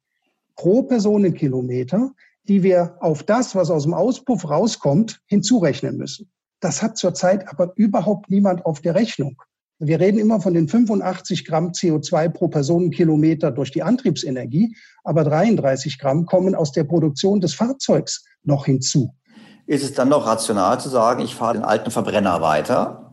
[0.57, 2.13] pro Personenkilometer,
[2.49, 6.31] die wir auf das, was aus dem Auspuff rauskommt, hinzurechnen müssen.
[6.61, 9.41] Das hat zurzeit aber überhaupt niemand auf der Rechnung.
[9.79, 15.99] Wir reden immer von den 85 Gramm CO2 pro Personenkilometer durch die Antriebsenergie, aber 33
[15.99, 19.13] Gramm kommen aus der Produktion des Fahrzeugs noch hinzu.
[19.67, 23.04] Ist es dann noch rational zu sagen, ich fahre den alten Verbrenner weiter,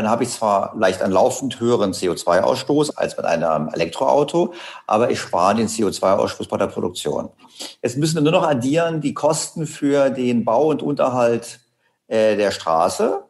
[0.00, 4.54] dann habe ich zwar leicht einen laufend höheren CO2-Ausstoß als mit einem Elektroauto,
[4.86, 7.28] aber ich spare den CO2-Ausstoß bei der Produktion.
[7.82, 11.60] Jetzt müssen wir nur noch addieren die Kosten für den Bau und Unterhalt
[12.08, 13.22] äh, der Straße,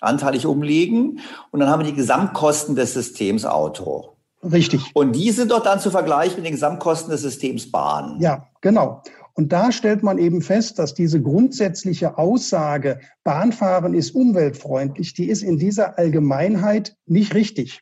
[0.00, 1.20] anteilig umlegen
[1.52, 4.16] und dann haben wir die Gesamtkosten des Systems Auto.
[4.42, 4.90] Richtig.
[4.94, 8.18] Und die sind doch dann zu vergleichen mit den Gesamtkosten des Systems Bahn.
[8.20, 9.02] Ja, genau.
[9.40, 15.42] Und da stellt man eben fest, dass diese grundsätzliche Aussage, Bahnfahren ist umweltfreundlich, die ist
[15.42, 17.80] in dieser Allgemeinheit nicht richtig.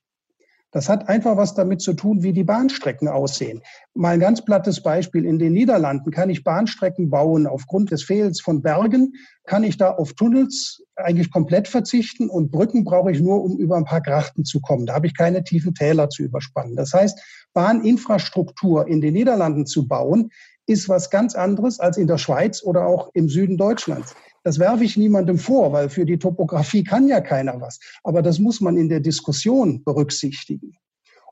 [0.71, 3.63] Das hat einfach was damit zu tun, wie die Bahnstrecken aussehen.
[3.93, 5.25] Mal ein ganz plattes Beispiel.
[5.25, 7.49] In den Niederlanden kann ich Bahnstrecken bauen.
[7.49, 12.85] Aufgrund des Fehlens von Bergen kann ich da auf Tunnels eigentlich komplett verzichten und Brücken
[12.85, 14.87] brauche ich nur, um über ein paar Grachten zu kommen.
[14.87, 16.77] Da habe ich keine tiefen Täler zu überspannen.
[16.77, 17.19] Das heißt,
[17.53, 20.31] Bahninfrastruktur in den Niederlanden zu bauen,
[20.69, 24.15] ist was ganz anderes als in der Schweiz oder auch im Süden Deutschlands.
[24.45, 27.81] Das werfe ich niemandem vor, weil für die Topografie kann ja keiner was.
[28.05, 30.77] Aber das muss man in der Diskussion berücksichtigen.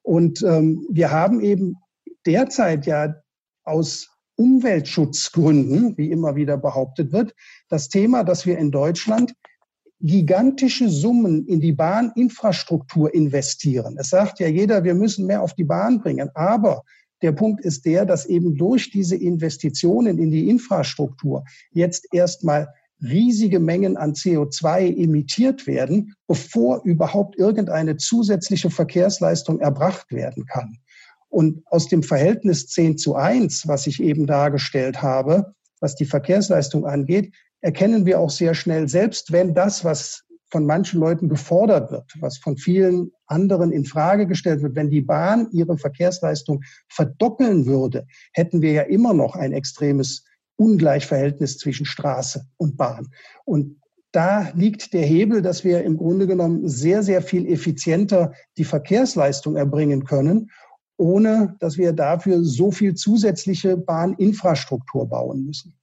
[0.03, 1.77] Und ähm, wir haben eben
[2.25, 3.15] derzeit ja
[3.65, 7.35] aus Umweltschutzgründen, wie immer wieder behauptet wird,
[7.69, 9.35] das Thema, dass wir in Deutschland
[10.01, 13.97] gigantische Summen in die Bahninfrastruktur investieren.
[13.99, 16.31] Es sagt ja jeder, wir müssen mehr auf die Bahn bringen.
[16.35, 16.83] Aber
[17.23, 22.69] der Punkt ist der, dass eben durch diese Investitionen in die Infrastruktur jetzt erstmal
[23.03, 30.79] riesige Mengen an CO2 emittiert werden, bevor überhaupt irgendeine zusätzliche Verkehrsleistung erbracht werden kann.
[31.29, 36.87] Und aus dem Verhältnis 10 zu 1, was ich eben dargestellt habe, was die Verkehrsleistung
[36.87, 42.13] angeht, erkennen wir auch sehr schnell, selbst wenn das, was von manchen Leuten gefordert wird,
[42.21, 44.77] was von vielen anderen in Frage gestellt wird.
[44.77, 50.25] Wenn die Bahn ihre Verkehrsleistung verdoppeln würde, hätten wir ja immer noch ein extremes
[50.57, 53.09] Ungleichverhältnis zwischen Straße und Bahn.
[53.45, 53.81] Und
[54.13, 59.57] da liegt der Hebel, dass wir im Grunde genommen sehr, sehr viel effizienter die Verkehrsleistung
[59.57, 60.51] erbringen können,
[60.97, 65.77] ohne dass wir dafür so viel zusätzliche Bahninfrastruktur bauen müssen.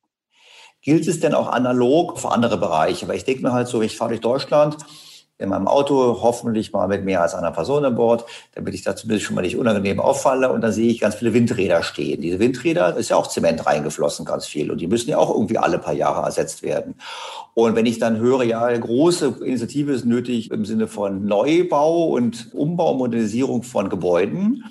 [0.84, 3.08] Gilt es denn auch analog für andere Bereiche?
[3.08, 4.78] Weil ich denke mir halt so, ich fahre durch Deutschland
[5.40, 8.96] in meinem Auto, hoffentlich mal mit mehr als einer Person an Bord, damit ich da
[8.96, 10.52] zumindest schon mal nicht unangenehm auffalle.
[10.52, 12.22] Und dann sehe ich ganz viele Windräder stehen.
[12.22, 14.72] Diese Windräder ist ja auch Zement reingeflossen, ganz viel.
[14.72, 16.96] Und die müssen ja auch irgendwie alle paar Jahre ersetzt werden.
[17.54, 22.54] Und wenn ich dann höre, ja, große Initiative ist nötig im Sinne von Neubau und
[22.54, 24.66] Umbau, Modernisierung von Gebäuden,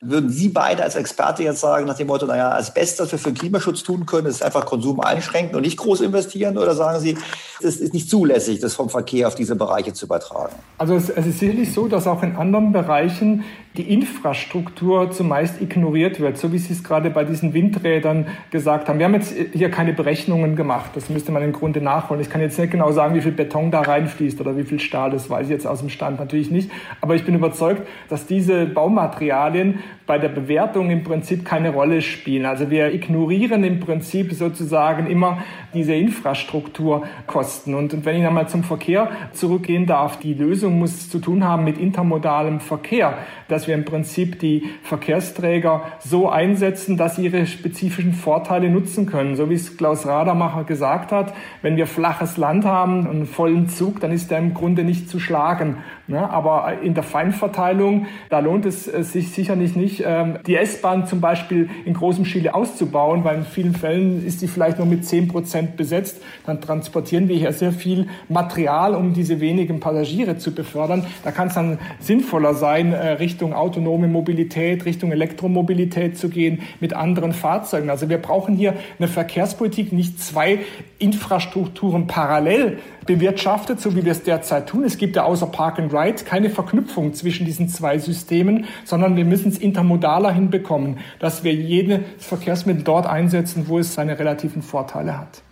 [0.00, 3.18] würden Sie beide als Experte jetzt sagen, nach dem Motto, naja, als Beste, was wir
[3.18, 6.56] für den Klimaschutz tun können, ist einfach Konsum einschränken und nicht groß investieren?
[6.56, 7.18] Oder sagen Sie,
[7.62, 10.54] es ist nicht zulässig, das vom Verkehr auf diese Bereiche zu übertragen.
[10.78, 13.44] Also es, es ist sicherlich so, dass auch in anderen Bereichen
[13.76, 18.98] die Infrastruktur zumeist ignoriert wird, so wie Sie es gerade bei diesen Windrädern gesagt haben.
[18.98, 22.20] Wir haben jetzt hier keine Berechnungen gemacht, das müsste man im Grunde nachholen.
[22.20, 25.10] Ich kann jetzt nicht genau sagen, wie viel Beton da reinfließt oder wie viel Stahl,
[25.10, 26.70] das weiß ich jetzt aus dem Stand natürlich nicht.
[27.00, 32.46] Aber ich bin überzeugt, dass diese Baumaterialien bei der Bewertung im Prinzip keine Rolle spielen.
[32.46, 35.42] Also wir ignorieren im Prinzip sozusagen immer
[35.74, 37.47] diese Infrastrukturkosten.
[37.74, 41.78] Und wenn ich einmal zum Verkehr zurückgehen darf, die Lösung muss zu tun haben mit
[41.78, 48.70] intermodalem Verkehr, dass wir im Prinzip die Verkehrsträger so einsetzen, dass sie ihre spezifischen Vorteile
[48.70, 49.36] nutzen können.
[49.36, 53.68] So wie es Klaus Radermacher gesagt hat, wenn wir flaches Land haben und einen vollen
[53.68, 55.78] Zug, dann ist der im Grunde nicht zu schlagen.
[56.08, 56.28] Ne?
[56.30, 61.68] Aber in der Feinverteilung, da lohnt es sich sicherlich nicht, ähm, die S-Bahn zum Beispiel
[61.84, 65.76] in großem Stile auszubauen, weil in vielen Fällen ist die vielleicht nur mit 10 Prozent
[65.76, 66.22] besetzt.
[66.46, 71.04] Dann transportieren wir hier sehr viel Material, um diese wenigen Passagiere zu befördern.
[71.24, 76.94] Da kann es dann sinnvoller sein, äh, Richtung autonome Mobilität, Richtung Elektromobilität zu gehen mit
[76.94, 77.90] anderen Fahrzeugen.
[77.90, 80.60] Also wir brauchen hier eine Verkehrspolitik, nicht zwei
[80.98, 84.84] Infrastrukturen parallel bewirtschaftet, so wie wir es derzeit tun.
[84.84, 89.24] Es gibt ja außer Park and Ride keine Verknüpfung zwischen diesen zwei Systemen, sondern wir
[89.24, 95.18] müssen es intermodaler hinbekommen, dass wir jedes Verkehrsmittel dort einsetzen, wo es seine relativen Vorteile
[95.18, 95.42] hat.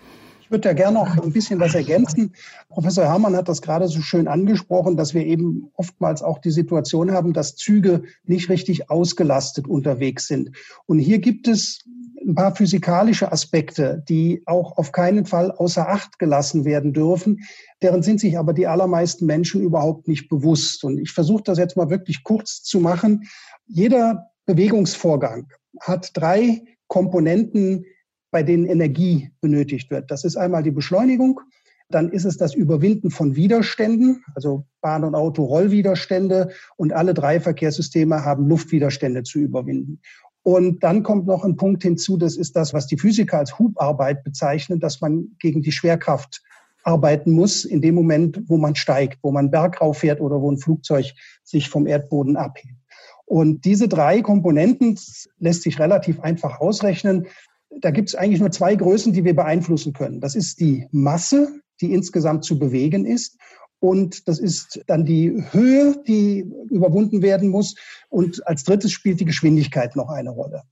[0.42, 2.32] Ich würde da gerne noch ein bisschen was ergänzen.
[2.68, 7.10] Professor Herrmann hat das gerade so schön angesprochen, dass wir eben oftmals auch die Situation
[7.10, 10.52] haben, dass Züge nicht richtig ausgelastet unterwegs sind.
[10.84, 11.80] Und hier gibt es
[12.26, 17.40] ein paar physikalische Aspekte, die auch auf keinen Fall außer Acht gelassen werden dürfen.
[17.82, 20.84] Deren sind sich aber die allermeisten Menschen überhaupt nicht bewusst.
[20.84, 23.28] Und ich versuche das jetzt mal wirklich kurz zu machen.
[23.66, 27.84] Jeder Bewegungsvorgang hat drei Komponenten,
[28.30, 30.10] bei denen Energie benötigt wird.
[30.10, 31.40] Das ist einmal die Beschleunigung,
[31.88, 37.40] dann ist es das Überwinden von Widerständen, also Bahn- und Auto Rollwiderstände und alle drei
[37.40, 40.00] Verkehrssysteme haben Luftwiderstände zu überwinden.
[40.46, 44.22] Und dann kommt noch ein Punkt hinzu, das ist das, was die Physiker als Hubarbeit
[44.22, 46.40] bezeichnen, dass man gegen die Schwerkraft
[46.84, 50.58] arbeiten muss in dem Moment, wo man steigt, wo man bergauf fährt oder wo ein
[50.58, 52.76] Flugzeug sich vom Erdboden abhebt.
[53.24, 54.96] Und diese drei Komponenten
[55.40, 57.26] lässt sich relativ einfach ausrechnen.
[57.80, 60.20] Da gibt es eigentlich nur zwei Größen, die wir beeinflussen können.
[60.20, 63.36] Das ist die Masse, die insgesamt zu bewegen ist
[63.80, 67.74] und das ist dann die Höhe, die überwunden werden muss.
[68.08, 70.62] Und als drittes spielt die Geschwindigkeit noch eine Rolle.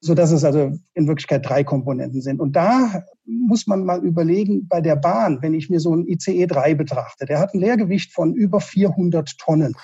[0.00, 2.40] So dass es also in Wirklichkeit drei Komponenten sind.
[2.40, 6.46] Und da muss man mal überlegen, bei der Bahn, wenn ich mir so einen ICE
[6.46, 9.74] 3 betrachte, der hat ein Leergewicht von über 400 Tonnen.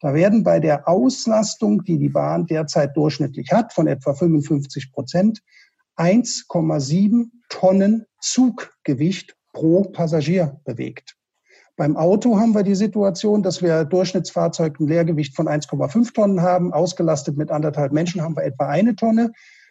[0.00, 5.42] Da werden bei der Auslastung, die die Bahn derzeit durchschnittlich hat, von etwa 55 Prozent,
[5.96, 11.17] 1,7 Tonnen Zuggewicht pro Passagier bewegt.
[11.78, 16.72] Beim Auto haben wir die Situation, dass wir Durchschnittsfahrzeug ein Leergewicht von 1,5 Tonnen haben.
[16.72, 19.30] Ausgelastet mit anderthalb Menschen haben wir etwa eine Tonne.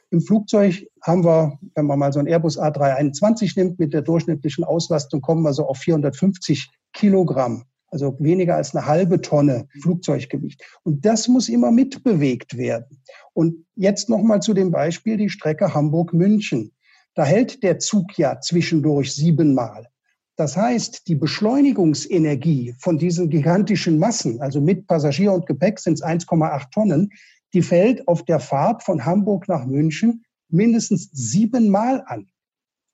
[0.10, 4.64] Im Flugzeug haben wir, wenn man mal so ein Airbus A321 nimmt, mit der durchschnittlichen
[4.64, 7.66] Auslastung kommen wir so auf 450 Kilogramm.
[7.90, 10.64] Also weniger als eine halbe Tonne Flugzeuggewicht.
[10.84, 13.02] Und das muss immer mitbewegt werden.
[13.34, 16.72] Und jetzt nochmal zu dem Beispiel die Strecke Hamburg-München.
[17.16, 19.90] Da hält der Zug ja zwischendurch siebenmal.
[20.38, 26.04] Das heißt, die Beschleunigungsenergie von diesen gigantischen Massen, also mit Passagier und Gepäck sind es
[26.04, 27.12] 1,8 Tonnen,
[27.54, 32.30] die fällt auf der Fahrt von Hamburg nach München mindestens siebenmal an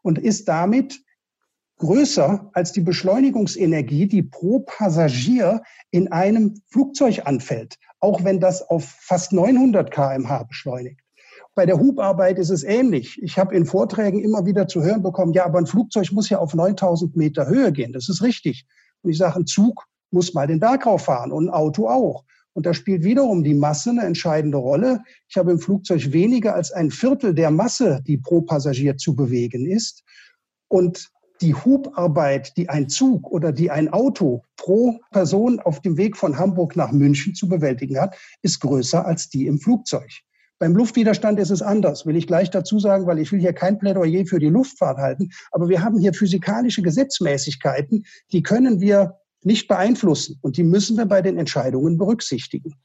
[0.03, 1.03] und ist damit
[1.79, 8.85] größer als die Beschleunigungsenergie, die pro Passagier in einem Flugzeug anfällt, auch wenn das auf
[8.85, 11.02] fast 900 kmh beschleunigt.
[11.55, 13.21] Bei der Hubarbeit ist es ähnlich.
[13.21, 16.39] Ich habe in Vorträgen immer wieder zu hören bekommen, ja, aber ein Flugzeug muss ja
[16.39, 17.93] auf 9000 Meter Höhe gehen.
[17.93, 18.65] Das ist richtig.
[19.03, 22.23] Und ich sage, ein Zug muss mal den Berg rauffahren und ein Auto auch.
[22.53, 25.01] Und da spielt wiederum die Masse eine entscheidende Rolle.
[25.27, 29.65] Ich habe im Flugzeug weniger als ein Viertel der Masse, die pro Passagier zu bewegen
[29.65, 30.03] ist.
[30.67, 31.11] Und
[31.41, 36.37] die Hubarbeit, die ein Zug oder die ein Auto pro Person auf dem Weg von
[36.37, 40.09] Hamburg nach München zu bewältigen hat, ist größer als die im Flugzeug.
[40.63, 43.79] Beim Luftwiderstand ist es anders, will ich gleich dazu sagen, weil ich will hier kein
[43.79, 45.29] Plädoyer für die Luftfahrt halten.
[45.51, 51.05] Aber wir haben hier physikalische Gesetzmäßigkeiten, die können wir nicht beeinflussen und die müssen wir
[51.05, 52.75] bei den Entscheidungen berücksichtigen.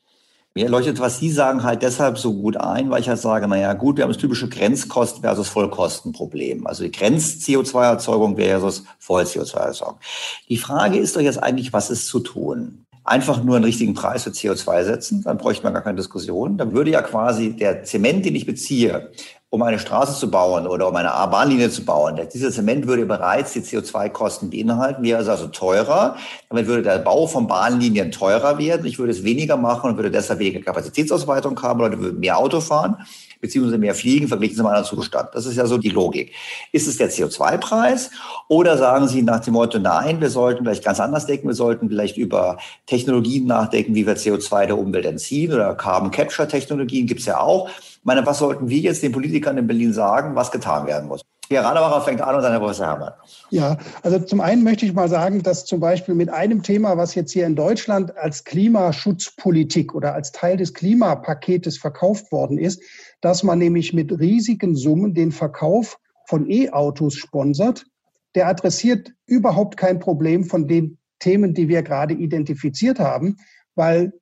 [0.56, 3.72] Mir leuchtet, was Sie sagen, halt deshalb so gut ein, weil ich halt sage, naja,
[3.74, 6.66] gut, wir haben das typische Grenzkosten versus Vollkostenproblem.
[6.66, 10.00] Also die Grenz-CO2-Erzeugung versus Voll-CO2-Erzeugung.
[10.48, 12.87] Die Frage ist doch jetzt eigentlich, was ist zu tun?
[13.08, 16.56] Einfach nur einen richtigen Preis für CO2 setzen, dann bräuchte man gar keine Diskussion.
[16.56, 19.10] Dann würde ja quasi der Zement, den ich beziehe,
[19.50, 22.20] um eine Straße zu bauen oder um eine Bahnlinie zu bauen.
[22.32, 26.16] Dieser Zement würde bereits die CO2-Kosten beinhalten, wäre also teurer.
[26.50, 28.86] Damit würde der Bau von Bahnlinien teurer werden.
[28.86, 32.60] Ich würde es weniger machen und würde deshalb weniger Kapazitätsausweitung haben, Leute würden mehr Auto
[32.60, 32.96] fahren
[33.40, 35.30] beziehungsweise mehr fliegen verglichen zu anderen Zustand.
[35.34, 36.32] Das ist ja so die Logik.
[36.72, 38.10] Ist es der CO2-Preis
[38.48, 41.88] oder sagen Sie nach dem Motto, nein, wir sollten vielleicht ganz anders denken, wir sollten
[41.88, 47.20] vielleicht über Technologien nachdenken, wie wir CO2 der Umwelt entziehen oder Carbon Capture Technologien gibt
[47.20, 47.68] es ja auch
[48.08, 51.22] meine, was sollten wir jetzt den Politikern in Berlin sagen, was getan werden muss?
[51.50, 53.12] Herr Rademacher fängt an und dann Herr Professor Herrmann.
[53.50, 57.14] Ja, also zum einen möchte ich mal sagen, dass zum Beispiel mit einem Thema, was
[57.14, 62.82] jetzt hier in Deutschland als Klimaschutzpolitik oder als Teil des Klimapaketes verkauft worden ist,
[63.20, 67.86] dass man nämlich mit riesigen Summen den Verkauf von E-Autos sponsert.
[68.34, 73.36] Der adressiert überhaupt kein Problem von den Themen, die wir gerade identifiziert haben,
[73.74, 74.12] weil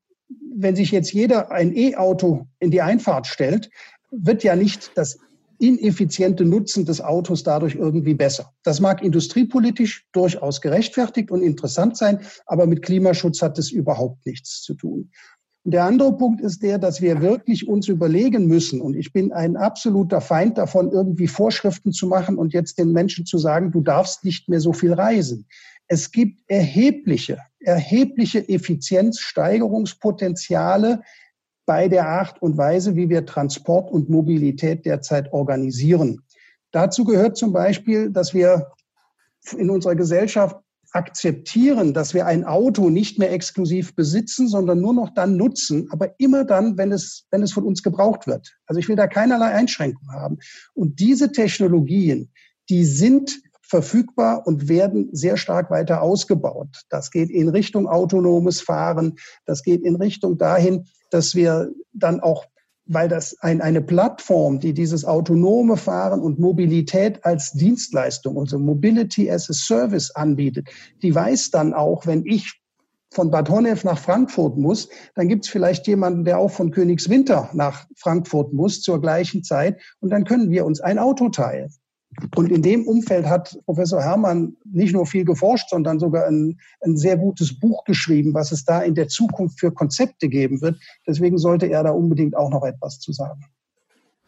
[0.56, 3.70] wenn sich jetzt jeder ein E-Auto in die Einfahrt stellt,
[4.10, 5.18] wird ja nicht das
[5.58, 8.52] ineffiziente Nutzen des Autos dadurch irgendwie besser.
[8.62, 14.62] Das mag industriepolitisch durchaus gerechtfertigt und interessant sein, aber mit Klimaschutz hat es überhaupt nichts
[14.62, 15.10] zu tun.
[15.66, 19.32] Und der andere Punkt ist der, dass wir wirklich uns überlegen müssen, und ich bin
[19.32, 23.80] ein absoluter Feind davon, irgendwie Vorschriften zu machen und jetzt den Menschen zu sagen, du
[23.80, 25.48] darfst nicht mehr so viel reisen.
[25.88, 31.02] Es gibt erhebliche, erhebliche Effizienzsteigerungspotenziale
[31.66, 36.20] bei der Art und Weise, wie wir Transport und Mobilität derzeit organisieren.
[36.70, 38.68] Dazu gehört zum Beispiel, dass wir
[39.58, 40.60] in unserer Gesellschaft
[40.96, 46.18] akzeptieren, dass wir ein Auto nicht mehr exklusiv besitzen, sondern nur noch dann nutzen, aber
[46.18, 48.56] immer dann, wenn es, wenn es von uns gebraucht wird.
[48.66, 50.38] Also ich will da keinerlei Einschränkungen haben.
[50.72, 52.30] Und diese Technologien,
[52.70, 56.82] die sind verfügbar und werden sehr stark weiter ausgebaut.
[56.88, 59.16] Das geht in Richtung autonomes Fahren.
[59.44, 62.46] Das geht in Richtung dahin, dass wir dann auch
[62.86, 69.30] weil das ein, eine Plattform, die dieses autonome Fahren und Mobilität als Dienstleistung, also Mobility
[69.30, 70.68] as a Service anbietet,
[71.02, 72.60] die weiß dann auch, wenn ich
[73.10, 77.50] von Bad Honnef nach Frankfurt muss, dann gibt es vielleicht jemanden, der auch von Königswinter
[77.54, 81.72] nach Frankfurt muss zur gleichen Zeit und dann können wir uns ein Auto teilen.
[82.34, 86.96] Und in dem Umfeld hat Professor Herrmann nicht nur viel geforscht, sondern sogar ein, ein,
[86.96, 90.78] sehr gutes Buch geschrieben, was es da in der Zukunft für Konzepte geben wird.
[91.06, 93.44] Deswegen sollte er da unbedingt auch noch etwas zu sagen.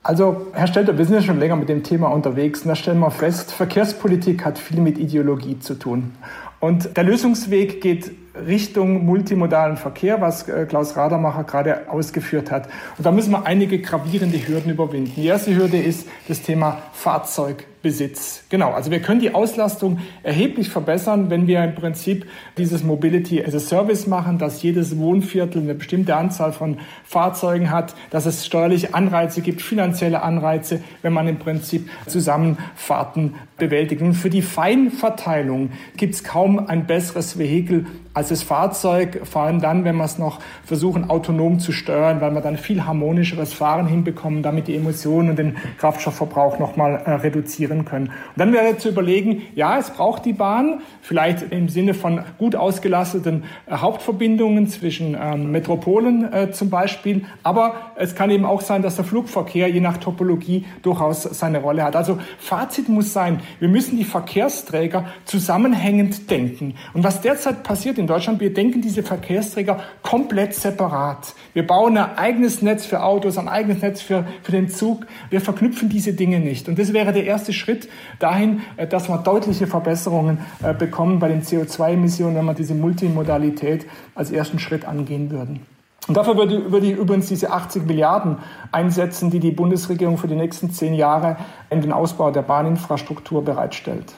[0.03, 3.01] Also, Herr Stelter, wir sind ja schon länger mit dem Thema unterwegs und da stellen
[3.01, 6.13] wir fest, Verkehrspolitik hat viel mit Ideologie zu tun.
[6.61, 8.13] Und der Lösungsweg geht
[8.47, 12.69] Richtung multimodalen Verkehr, was äh, Klaus Radermacher gerade ausgeführt hat.
[12.97, 15.13] Und da müssen wir einige gravierende Hürden überwinden.
[15.17, 17.65] Die erste Hürde ist das Thema Fahrzeug.
[17.83, 18.43] Besitz.
[18.49, 22.27] Genau, also wir können die Auslastung erheblich verbessern, wenn wir im Prinzip
[22.57, 27.95] dieses Mobility as a Service machen, dass jedes Wohnviertel eine bestimmte Anzahl von Fahrzeugen hat,
[28.11, 34.03] dass es steuerliche Anreize gibt, finanzielle Anreize, wenn man im Prinzip Zusammenfahrten bewältigt.
[34.03, 39.61] Und für die Feinverteilung gibt es kaum ein besseres Vehikel als das Fahrzeug, vor allem
[39.61, 43.87] dann, wenn wir es noch versuchen, autonom zu steuern, weil wir dann viel harmonischeres Fahren
[43.87, 48.09] hinbekommen, damit die Emissionen und den Kraftstoffverbrauch nochmal äh, reduzieren können.
[48.09, 52.55] Und dann wäre zu überlegen, ja, es braucht die Bahn, vielleicht im Sinne von gut
[52.55, 58.83] ausgelasteten äh, Hauptverbindungen zwischen ähm, Metropolen äh, zum Beispiel, aber es kann eben auch sein,
[58.83, 61.97] dass der Flugverkehr je nach Topologie durchaus seine Rolle hat.
[61.97, 66.75] Also Fazit muss sein, wir müssen die Verkehrsträger zusammenhängend denken.
[66.95, 71.35] Und was derzeit passiert in Deutschland, wir denken diese Verkehrsträger komplett separat.
[71.53, 75.07] Wir bauen ein eigenes Netz für Autos, ein eigenes Netz für, für den Zug.
[75.31, 76.69] Wir verknüpfen diese Dinge nicht.
[76.69, 77.89] Und das wäre der erste Schritt
[78.19, 83.87] dahin, äh, dass wir deutliche Verbesserungen äh, bekommen bei den CO2-Emissionen, wenn wir diese Multimodalität
[84.15, 85.61] als ersten Schritt angehen würden.
[86.09, 88.39] Und dafür würde, würde ich übrigens diese 80 Milliarden
[88.73, 91.37] einsetzen, die die Bundesregierung für die nächsten zehn Jahre
[91.69, 94.15] in den Ausbau der Bahninfrastruktur bereitstellt.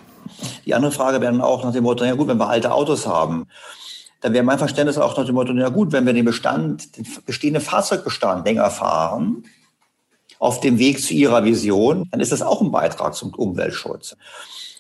[0.65, 3.09] Die andere Frage wäre dann auch nach dem Motto, ja gut, wenn wir alte Autos
[3.09, 3.47] haben,
[4.21, 7.07] dann wäre mein Verständnis auch nach dem Motto, ja gut, wenn wir den Bestand, den
[7.25, 9.45] bestehenden Fahrzeugbestand länger fahren,
[10.39, 14.17] auf dem Weg zu ihrer Vision, dann ist das auch ein Beitrag zum Umweltschutz.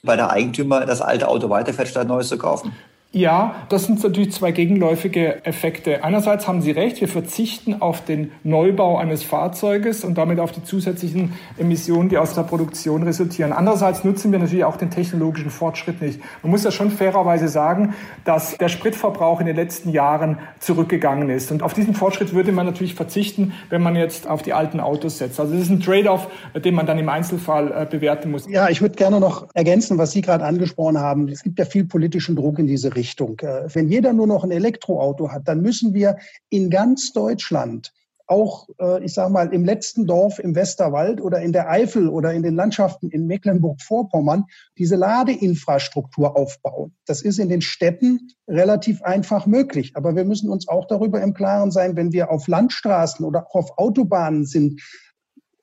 [0.02, 2.72] Weil der Eigentümer das alte Auto weiterfährt, statt neues zu kaufen.
[3.12, 6.04] Ja, das sind natürlich zwei gegenläufige Effekte.
[6.04, 10.62] Einerseits haben Sie recht, wir verzichten auf den Neubau eines Fahrzeuges und damit auf die
[10.62, 13.52] zusätzlichen Emissionen, die aus der Produktion resultieren.
[13.52, 16.20] Andererseits nutzen wir natürlich auch den technologischen Fortschritt nicht.
[16.44, 17.94] Man muss ja schon fairerweise sagen,
[18.24, 21.50] dass der Spritverbrauch in den letzten Jahren zurückgegangen ist.
[21.50, 25.18] Und auf diesen Fortschritt würde man natürlich verzichten, wenn man jetzt auf die alten Autos
[25.18, 25.40] setzt.
[25.40, 28.48] Also das ist ein Trade-off, den man dann im Einzelfall äh, bewerten muss.
[28.48, 31.26] Ja, ich würde gerne noch ergänzen, was Sie gerade angesprochen haben.
[31.26, 32.99] Es gibt ja viel politischen Druck in diese Richtung.
[33.00, 33.40] Richtung.
[33.40, 36.18] Äh, wenn jeder nur noch ein Elektroauto hat, dann müssen wir
[36.50, 37.92] in ganz Deutschland
[38.26, 42.32] auch, äh, ich sage mal, im letzten Dorf im Westerwald oder in der Eifel oder
[42.32, 44.44] in den Landschaften in Mecklenburg-Vorpommern
[44.78, 46.94] diese Ladeinfrastruktur aufbauen.
[47.06, 49.92] Das ist in den Städten relativ einfach möglich.
[49.96, 53.54] Aber wir müssen uns auch darüber im Klaren sein, wenn wir auf Landstraßen oder auch
[53.56, 54.80] auf Autobahnen sind,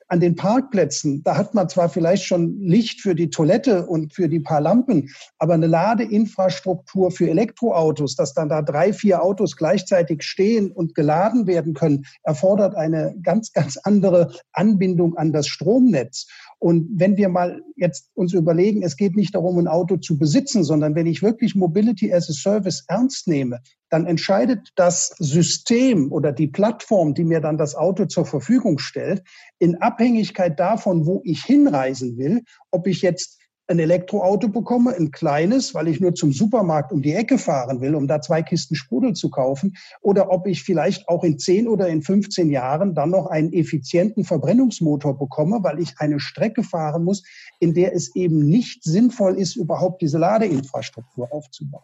[0.10, 4.30] an den Parkplätzen, da hat man zwar vielleicht schon Licht für die Toilette und für
[4.30, 10.24] die paar Lampen, aber eine Ladeinfrastruktur für Elektroautos, dass dann da drei, vier Autos gleichzeitig
[10.24, 16.28] stehen und geladen werden können, erfordert eine ganz, ganz andere Anbindung an das Stromnetz.
[16.60, 20.64] Und wenn wir mal jetzt uns überlegen, es geht nicht darum, ein Auto zu besitzen,
[20.64, 26.32] sondern wenn ich wirklich Mobility as a Service ernst nehme, dann entscheidet das System oder
[26.32, 29.24] die Plattform, die mir dann das Auto zur Verfügung stellt,
[29.60, 32.42] in Abhängigkeit davon, wo ich hinreisen will,
[32.72, 37.14] ob ich jetzt ein Elektroauto bekomme, ein kleines, weil ich nur zum Supermarkt um die
[37.14, 41.24] Ecke fahren will, um da zwei Kisten Sprudel zu kaufen, oder ob ich vielleicht auch
[41.24, 46.20] in 10 oder in 15 Jahren dann noch einen effizienten Verbrennungsmotor bekomme, weil ich eine
[46.20, 47.24] Strecke fahren muss,
[47.60, 51.84] in der es eben nicht sinnvoll ist, überhaupt diese Ladeinfrastruktur aufzubauen.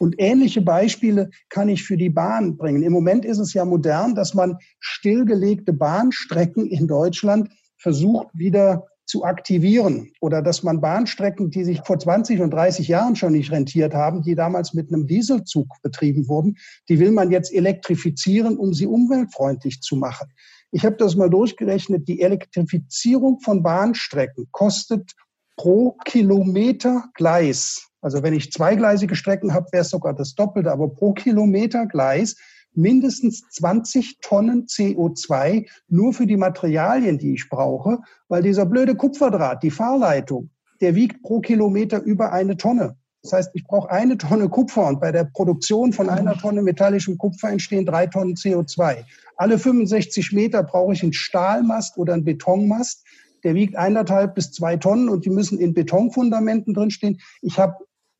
[0.00, 2.82] Und ähnliche Beispiele kann ich für die Bahn bringen.
[2.82, 9.24] Im Moment ist es ja modern, dass man stillgelegte Bahnstrecken in Deutschland versucht wieder zu
[9.24, 13.94] aktivieren oder dass man Bahnstrecken, die sich vor 20 und 30 Jahren schon nicht rentiert
[13.94, 16.56] haben, die damals mit einem Dieselzug betrieben wurden,
[16.88, 20.28] die will man jetzt elektrifizieren, um sie umweltfreundlich zu machen.
[20.70, 22.06] Ich habe das mal durchgerechnet.
[22.06, 25.12] Die Elektrifizierung von Bahnstrecken kostet
[25.56, 30.88] pro Kilometer Gleis, also wenn ich zweigleisige Strecken habe, wäre es sogar das Doppelte, aber
[30.88, 32.36] pro Kilometer Gleis
[32.78, 37.98] mindestens 20 Tonnen CO2 nur für die Materialien, die ich brauche,
[38.28, 40.50] weil dieser blöde Kupferdraht, die Fahrleitung,
[40.80, 42.96] der wiegt pro Kilometer über eine Tonne.
[43.22, 47.18] Das heißt, ich brauche eine Tonne Kupfer und bei der Produktion von einer Tonne metallischem
[47.18, 49.04] Kupfer entstehen drei Tonnen CO2.
[49.36, 53.04] Alle 65 Meter brauche ich einen Stahlmast oder einen Betonmast.
[53.44, 57.20] Der wiegt eineinhalb bis zwei Tonnen und die müssen in Betonfundamenten drinstehen.
[57.42, 57.74] Ich habe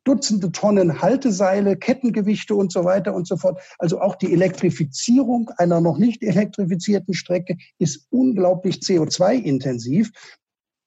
[0.09, 3.61] Dutzende Tonnen Halteseile, Kettengewichte und so weiter und so fort.
[3.79, 10.11] Also auch die Elektrifizierung einer noch nicht elektrifizierten Strecke ist unglaublich CO2-intensiv.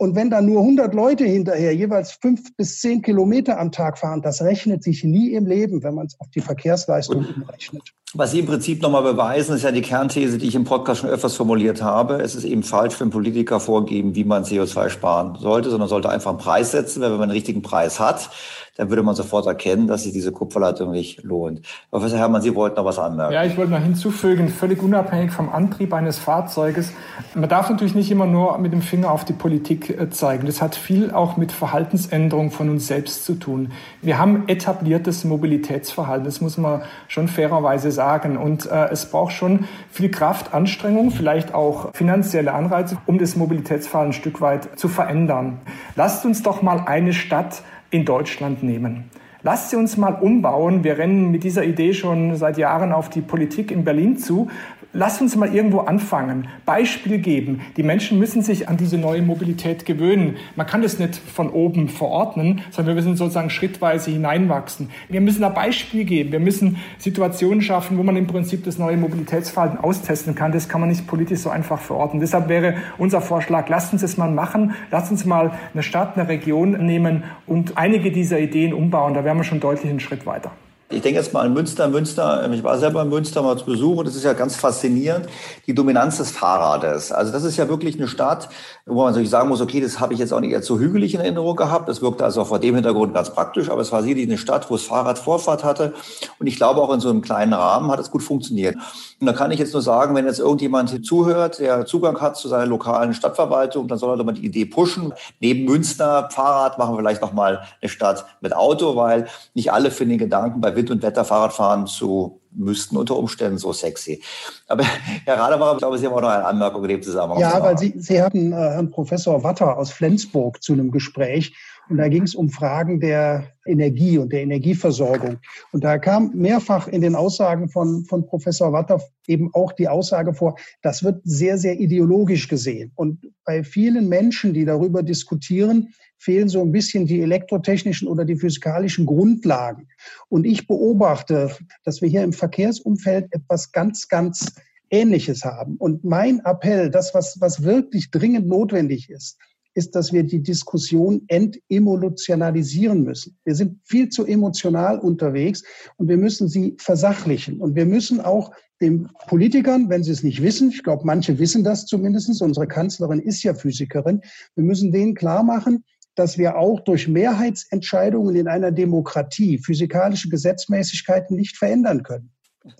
[0.02, 4.24] Und wenn da nur 100 Leute hinterher jeweils fünf bis zehn Kilometer am Tag fahren,
[4.24, 7.94] das rechnet sich nie im Leben, wenn man es auf die Verkehrsleistung umrechnet.
[8.16, 11.10] Was Sie im Prinzip nochmal beweisen, ist ja die Kernthese, die ich im Podcast schon
[11.12, 12.16] öfters formuliert habe.
[12.16, 16.32] Es ist eben falsch, wenn Politiker vorgeben, wie man CO2 sparen sollte, sondern sollte einfach
[16.32, 17.02] einen Preis setzen.
[17.02, 18.32] Weil wenn man einen richtigen Preis hat,
[18.78, 21.62] dann würde man sofort erkennen, dass sich diese Kupferleitung nicht lohnt.
[21.90, 23.34] Professor Herrmann, Sie wollten noch was anmerken.
[23.34, 26.94] Ja, ich wollte noch hinzufügen, völlig unabhängig vom Antrieb eines Fahrzeuges.
[27.36, 30.46] Man darf natürlich nicht immer nur mit dem Finger auf die Politik äh, zeigen.
[30.46, 33.72] Das hat viel auch mit Verhaltensänderung von uns selbst zu tun.
[34.02, 38.38] Wir haben etabliertes Mobilitätsverhalten, das muss man schon fairerweise sagen.
[38.38, 44.12] Und äh, es braucht schon viel Kraft, Anstrengung, vielleicht auch finanzielle Anreize, um das Mobilitätsverhalten
[44.12, 45.60] ein Stück weit zu verändern.
[45.96, 49.12] Lasst uns doch mal eine Stadt in Deutschland nehmen.
[49.44, 50.84] Lasst sie uns mal umbauen.
[50.84, 54.50] Wir rennen mit dieser Idee schon seit Jahren auf die Politik in Berlin zu.
[54.94, 57.62] Lass uns mal irgendwo anfangen, Beispiel geben.
[57.78, 60.36] Die Menschen müssen sich an diese neue Mobilität gewöhnen.
[60.58, 64.90] Man kann das nicht von oben verordnen, sondern wir müssen sozusagen schrittweise hineinwachsen.
[65.08, 66.34] Wir müssen ein Beispiel geben.
[66.34, 70.52] Wir müssen Situationen schaffen, wo man im Prinzip das neue Mobilitätsverhalten austesten kann.
[70.52, 72.20] Das kann man nicht politisch so einfach verordnen.
[72.20, 74.74] Deshalb wäre unser Vorschlag, lasst uns das mal machen.
[74.92, 79.14] Lasst uns mal eine Stadt, eine Region nehmen und einige dieser Ideen umbauen.
[79.14, 80.52] Da wären wir schon deutlich einen Schritt weiter.
[80.92, 81.88] Ich denke jetzt mal an Münster.
[81.88, 85.28] Münster, ich war selber in Münster mal zu Besuch und es ist ja ganz faszinierend,
[85.66, 87.12] die Dominanz des Fahrrades.
[87.12, 88.50] Also das ist ja wirklich eine Stadt,
[88.86, 91.14] wo man sich sagen muss, okay, das habe ich jetzt auch nicht eher zu hügelig
[91.14, 91.90] in Erinnerung gehabt.
[91.90, 94.70] Das wirkte also auch vor dem Hintergrund ganz praktisch, aber es war sicherlich eine Stadt,
[94.70, 95.94] wo das Fahrrad Vorfahrt hatte.
[96.40, 98.76] Und ich glaube, auch in so einem kleinen Rahmen hat es gut funktioniert.
[99.20, 102.38] Und da kann ich jetzt nur sagen, wenn jetzt irgendjemand hier zuhört, der Zugang hat
[102.38, 105.14] zu seiner lokalen Stadtverwaltung, dann soll er doch mal die Idee pushen.
[105.40, 109.92] Neben Münster, Fahrrad, machen wir vielleicht noch mal eine Stadt mit Auto, weil nicht alle
[109.92, 114.22] finden den Gedanken bei Wind und Wetter Fahrradfahren zu müssten unter Umständen so sexy.
[114.68, 114.84] Aber
[115.26, 117.40] Herr Radebacher, ich glaube, Sie haben auch noch eine Anmerkung in dem Zusammenhang.
[117.40, 121.56] Ja, weil Sie, Sie hatten äh, Herrn Professor Watter aus Flensburg zu einem Gespräch
[121.90, 125.40] und da ging es um Fragen der Energie und der Energieversorgung.
[125.72, 130.34] Und da kam mehrfach in den Aussagen von, von Professor Watter eben auch die Aussage
[130.34, 132.92] vor, das wird sehr, sehr ideologisch gesehen.
[132.96, 138.36] Und bei vielen Menschen, die darüber diskutieren, fehlen so ein bisschen die elektrotechnischen oder die
[138.36, 139.88] physikalischen Grundlagen.
[140.30, 141.50] Und ich beobachte,
[141.84, 144.54] dass wir hier im Verkehrsumfeld etwas ganz, ganz
[144.92, 145.78] Ähnliches haben.
[145.78, 149.40] Und mein Appell, das, was, was wirklich dringend notwendig ist,
[149.74, 153.38] ist, dass wir die Diskussion entemotionalisieren müssen.
[153.44, 155.64] Wir sind viel zu emotional unterwegs
[155.98, 157.60] und wir müssen sie versachlichen.
[157.60, 161.64] Und wir müssen auch den Politikern, wenn sie es nicht wissen, ich glaube, manche wissen
[161.64, 164.22] das zumindest, unsere Kanzlerin ist ja Physikerin,
[164.56, 165.84] wir müssen denen klar machen,
[166.22, 172.32] dass wir auch durch Mehrheitsentscheidungen in einer Demokratie physikalische Gesetzmäßigkeiten nicht verändern können.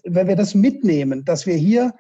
[0.04, 1.92] Wenn wir das mitnehmen, dass wir hier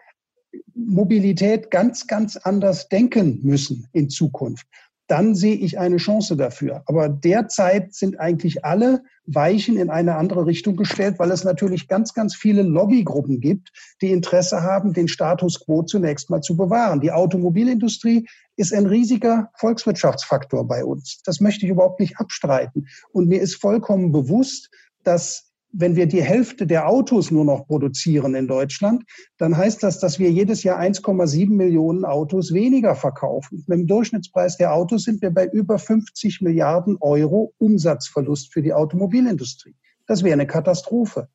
[0.75, 4.67] Mobilität ganz, ganz anders denken müssen in Zukunft,
[5.07, 6.83] dann sehe ich eine Chance dafür.
[6.85, 12.13] Aber derzeit sind eigentlich alle Weichen in eine andere Richtung gestellt, weil es natürlich ganz,
[12.13, 13.71] ganz viele Lobbygruppen gibt,
[14.01, 17.01] die Interesse haben, den Status quo zunächst mal zu bewahren.
[17.01, 21.21] Die Automobilindustrie ist ein riesiger Volkswirtschaftsfaktor bei uns.
[21.25, 22.87] Das möchte ich überhaupt nicht abstreiten.
[23.11, 24.69] Und mir ist vollkommen bewusst,
[25.03, 29.03] dass wenn wir die Hälfte der Autos nur noch produzieren in Deutschland,
[29.37, 33.63] dann heißt das, dass wir jedes Jahr 1,7 Millionen Autos weniger verkaufen.
[33.67, 38.73] Mit dem Durchschnittspreis der Autos sind wir bei über 50 Milliarden Euro Umsatzverlust für die
[38.73, 39.75] Automobilindustrie.
[40.07, 41.29] Das wäre eine Katastrophe.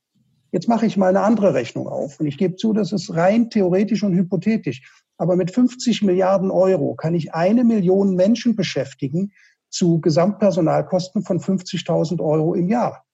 [0.53, 2.21] Jetzt mache ich mal eine andere Rechnung auf.
[2.21, 4.83] Und ich gebe zu, das ist rein theoretisch und hypothetisch.
[5.19, 9.33] Aber mit 50 Milliarden Euro kann ich eine Million Menschen beschäftigen
[9.71, 13.06] zu Gesamtpersonalkosten von 50.000 Euro im Jahr.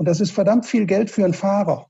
[0.00, 1.84] Und das ist verdammt viel Geld für einen Fahrer.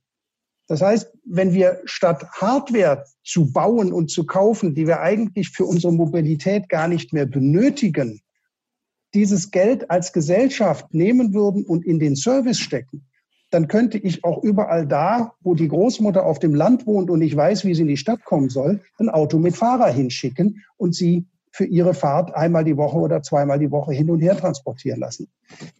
[0.67, 5.65] Das heißt, wenn wir statt Hardware zu bauen und zu kaufen, die wir eigentlich für
[5.65, 8.21] unsere Mobilität gar nicht mehr benötigen,
[9.15, 13.07] dieses Geld als Gesellschaft nehmen würden und in den Service stecken,
[13.51, 17.37] dann könnte ich auch überall da, wo die Großmutter auf dem Land wohnt und ich
[17.37, 21.27] weiß, wie sie in die Stadt kommen soll, ein Auto mit Fahrer hinschicken und sie
[21.53, 25.29] für ihre Fahrt einmal die Woche oder zweimal die Woche hin und her transportieren lassen.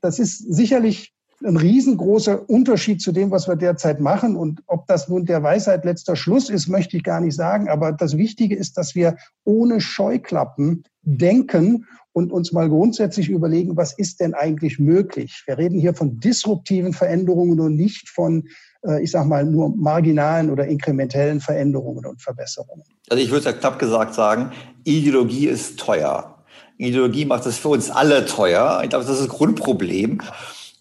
[0.01, 1.13] Das ist sicherlich
[1.45, 4.37] ein riesengroßer Unterschied zu dem, was wir derzeit machen.
[4.37, 7.69] Und ob das nun der Weisheit letzter Schluss ist, möchte ich gar nicht sagen.
[7.69, 13.97] Aber das Wichtige ist, dass wir ohne Scheuklappen denken und uns mal grundsätzlich überlegen, was
[13.97, 15.43] ist denn eigentlich möglich?
[15.47, 18.49] Wir reden hier von disruptiven Veränderungen und nicht von,
[18.83, 22.85] äh, ich sag mal, nur marginalen oder inkrementellen Veränderungen und Verbesserungen.
[23.09, 24.51] Also ich würde ja knapp gesagt sagen,
[24.85, 26.37] Ideologie ist teuer.
[26.79, 28.81] Ideologie macht es für uns alle teuer.
[28.83, 30.21] Ich glaube, das ist das Grundproblem.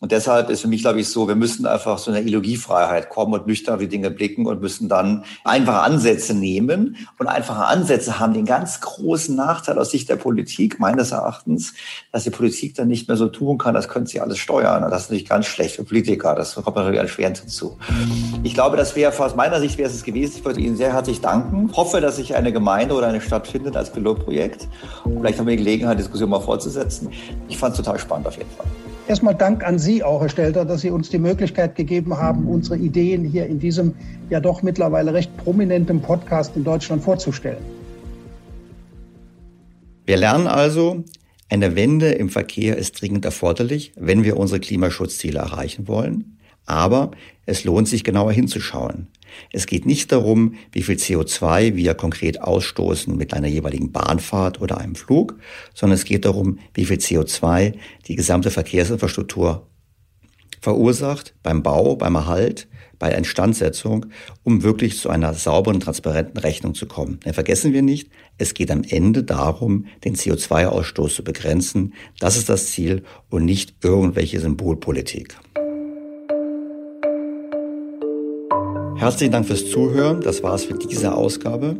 [0.02, 3.34] Und deshalb ist für mich, glaube ich, so, wir müssen einfach zu einer Ideologiefreiheit kommen
[3.34, 6.96] und nüchtern auf die Dinge blicken und müssen dann einfache Ansätze nehmen.
[7.18, 11.74] Und einfache Ansätze haben den ganz großen Nachteil aus Sicht der Politik, meines Erachtens,
[12.14, 14.82] dass die Politik dann nicht mehr so tun kann, das könnte sie alles steuern.
[14.90, 16.34] Das ist natürlich ganz schlecht für Politiker.
[16.34, 17.78] Das kommt natürlich erschwerend hinzu.
[18.44, 20.36] Ich glaube, das wäre aus meiner Sicht wäre es gewesen.
[20.38, 21.70] Ich wollte Ihnen sehr herzlich danken.
[21.72, 24.68] Ich hoffe, dass sich eine Gemeinde oder eine Stadt findet als Pilotprojekt.
[25.04, 27.10] Vielleicht haben wir die Gelegenheit, die Diskussion mal fortzusetzen.
[27.50, 28.66] Ich fand es total spannend auf jeden Fall.
[29.10, 32.78] Erstmal Dank an Sie auch, Herr Stelter, dass Sie uns die Möglichkeit gegeben haben, unsere
[32.78, 33.96] Ideen hier in diesem
[34.30, 37.58] ja doch mittlerweile recht prominenten Podcast in Deutschland vorzustellen.
[40.06, 41.04] Wir lernen also,
[41.50, 46.38] eine Wende im Verkehr ist dringend erforderlich, wenn wir unsere Klimaschutzziele erreichen wollen.
[46.68, 47.10] Aber
[47.48, 49.08] es lohnt sich genauer hinzuschauen.
[49.52, 54.78] Es geht nicht darum, wie viel CO2 wir konkret ausstoßen mit einer jeweiligen Bahnfahrt oder
[54.78, 55.36] einem Flug,
[55.74, 57.74] sondern es geht darum, wie viel CO2
[58.08, 59.68] die gesamte Verkehrsinfrastruktur
[60.62, 62.68] verursacht beim Bau, beim Erhalt,
[63.00, 64.08] bei Instandsetzung,
[64.44, 67.22] um wirklich zu einer sauberen, transparenten Rechnung zu kommen.
[67.26, 71.94] Denn vergessen wir nicht, es geht am Ende darum, den CO2-Ausstoß zu begrenzen.
[72.20, 75.38] Das ist das Ziel und nicht irgendwelche Symbolpolitik.
[79.00, 80.20] Herzlichen Dank fürs Zuhören.
[80.20, 81.78] Das war es für diese Ausgabe.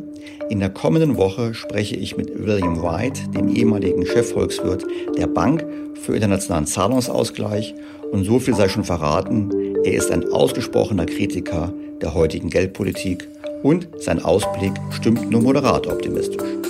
[0.48, 4.86] In der kommenden Woche spreche ich mit William White, dem ehemaligen Chefvolkswirt
[5.18, 5.62] der Bank
[6.00, 7.74] für internationalen Zahlungsausgleich.
[8.10, 9.50] Und so viel sei schon verraten.
[9.84, 13.28] Er ist ein ausgesprochener Kritiker der heutigen Geldpolitik
[13.62, 16.69] und sein Ausblick stimmt nur moderat optimistisch.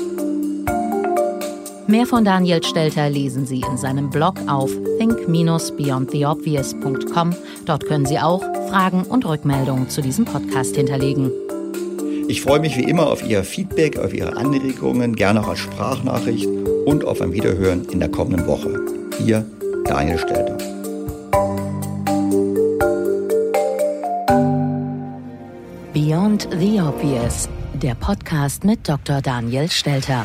[1.91, 7.35] Mehr von Daniel Stelter lesen Sie in seinem Blog auf think-beyondtheobvious.com.
[7.67, 11.33] Dort können Sie auch Fragen und Rückmeldungen zu diesem Podcast hinterlegen.
[12.29, 16.47] Ich freue mich wie immer auf Ihr Feedback, auf Ihre Anregungen, gerne auch als Sprachnachricht
[16.87, 18.73] und auf ein Wiederhören in der kommenden Woche.
[19.27, 19.45] Ihr
[19.85, 20.59] Daniel Stelter.
[25.93, 27.49] Beyond the Obvious,
[27.83, 29.21] der Podcast mit Dr.
[29.21, 30.25] Daniel Stelter.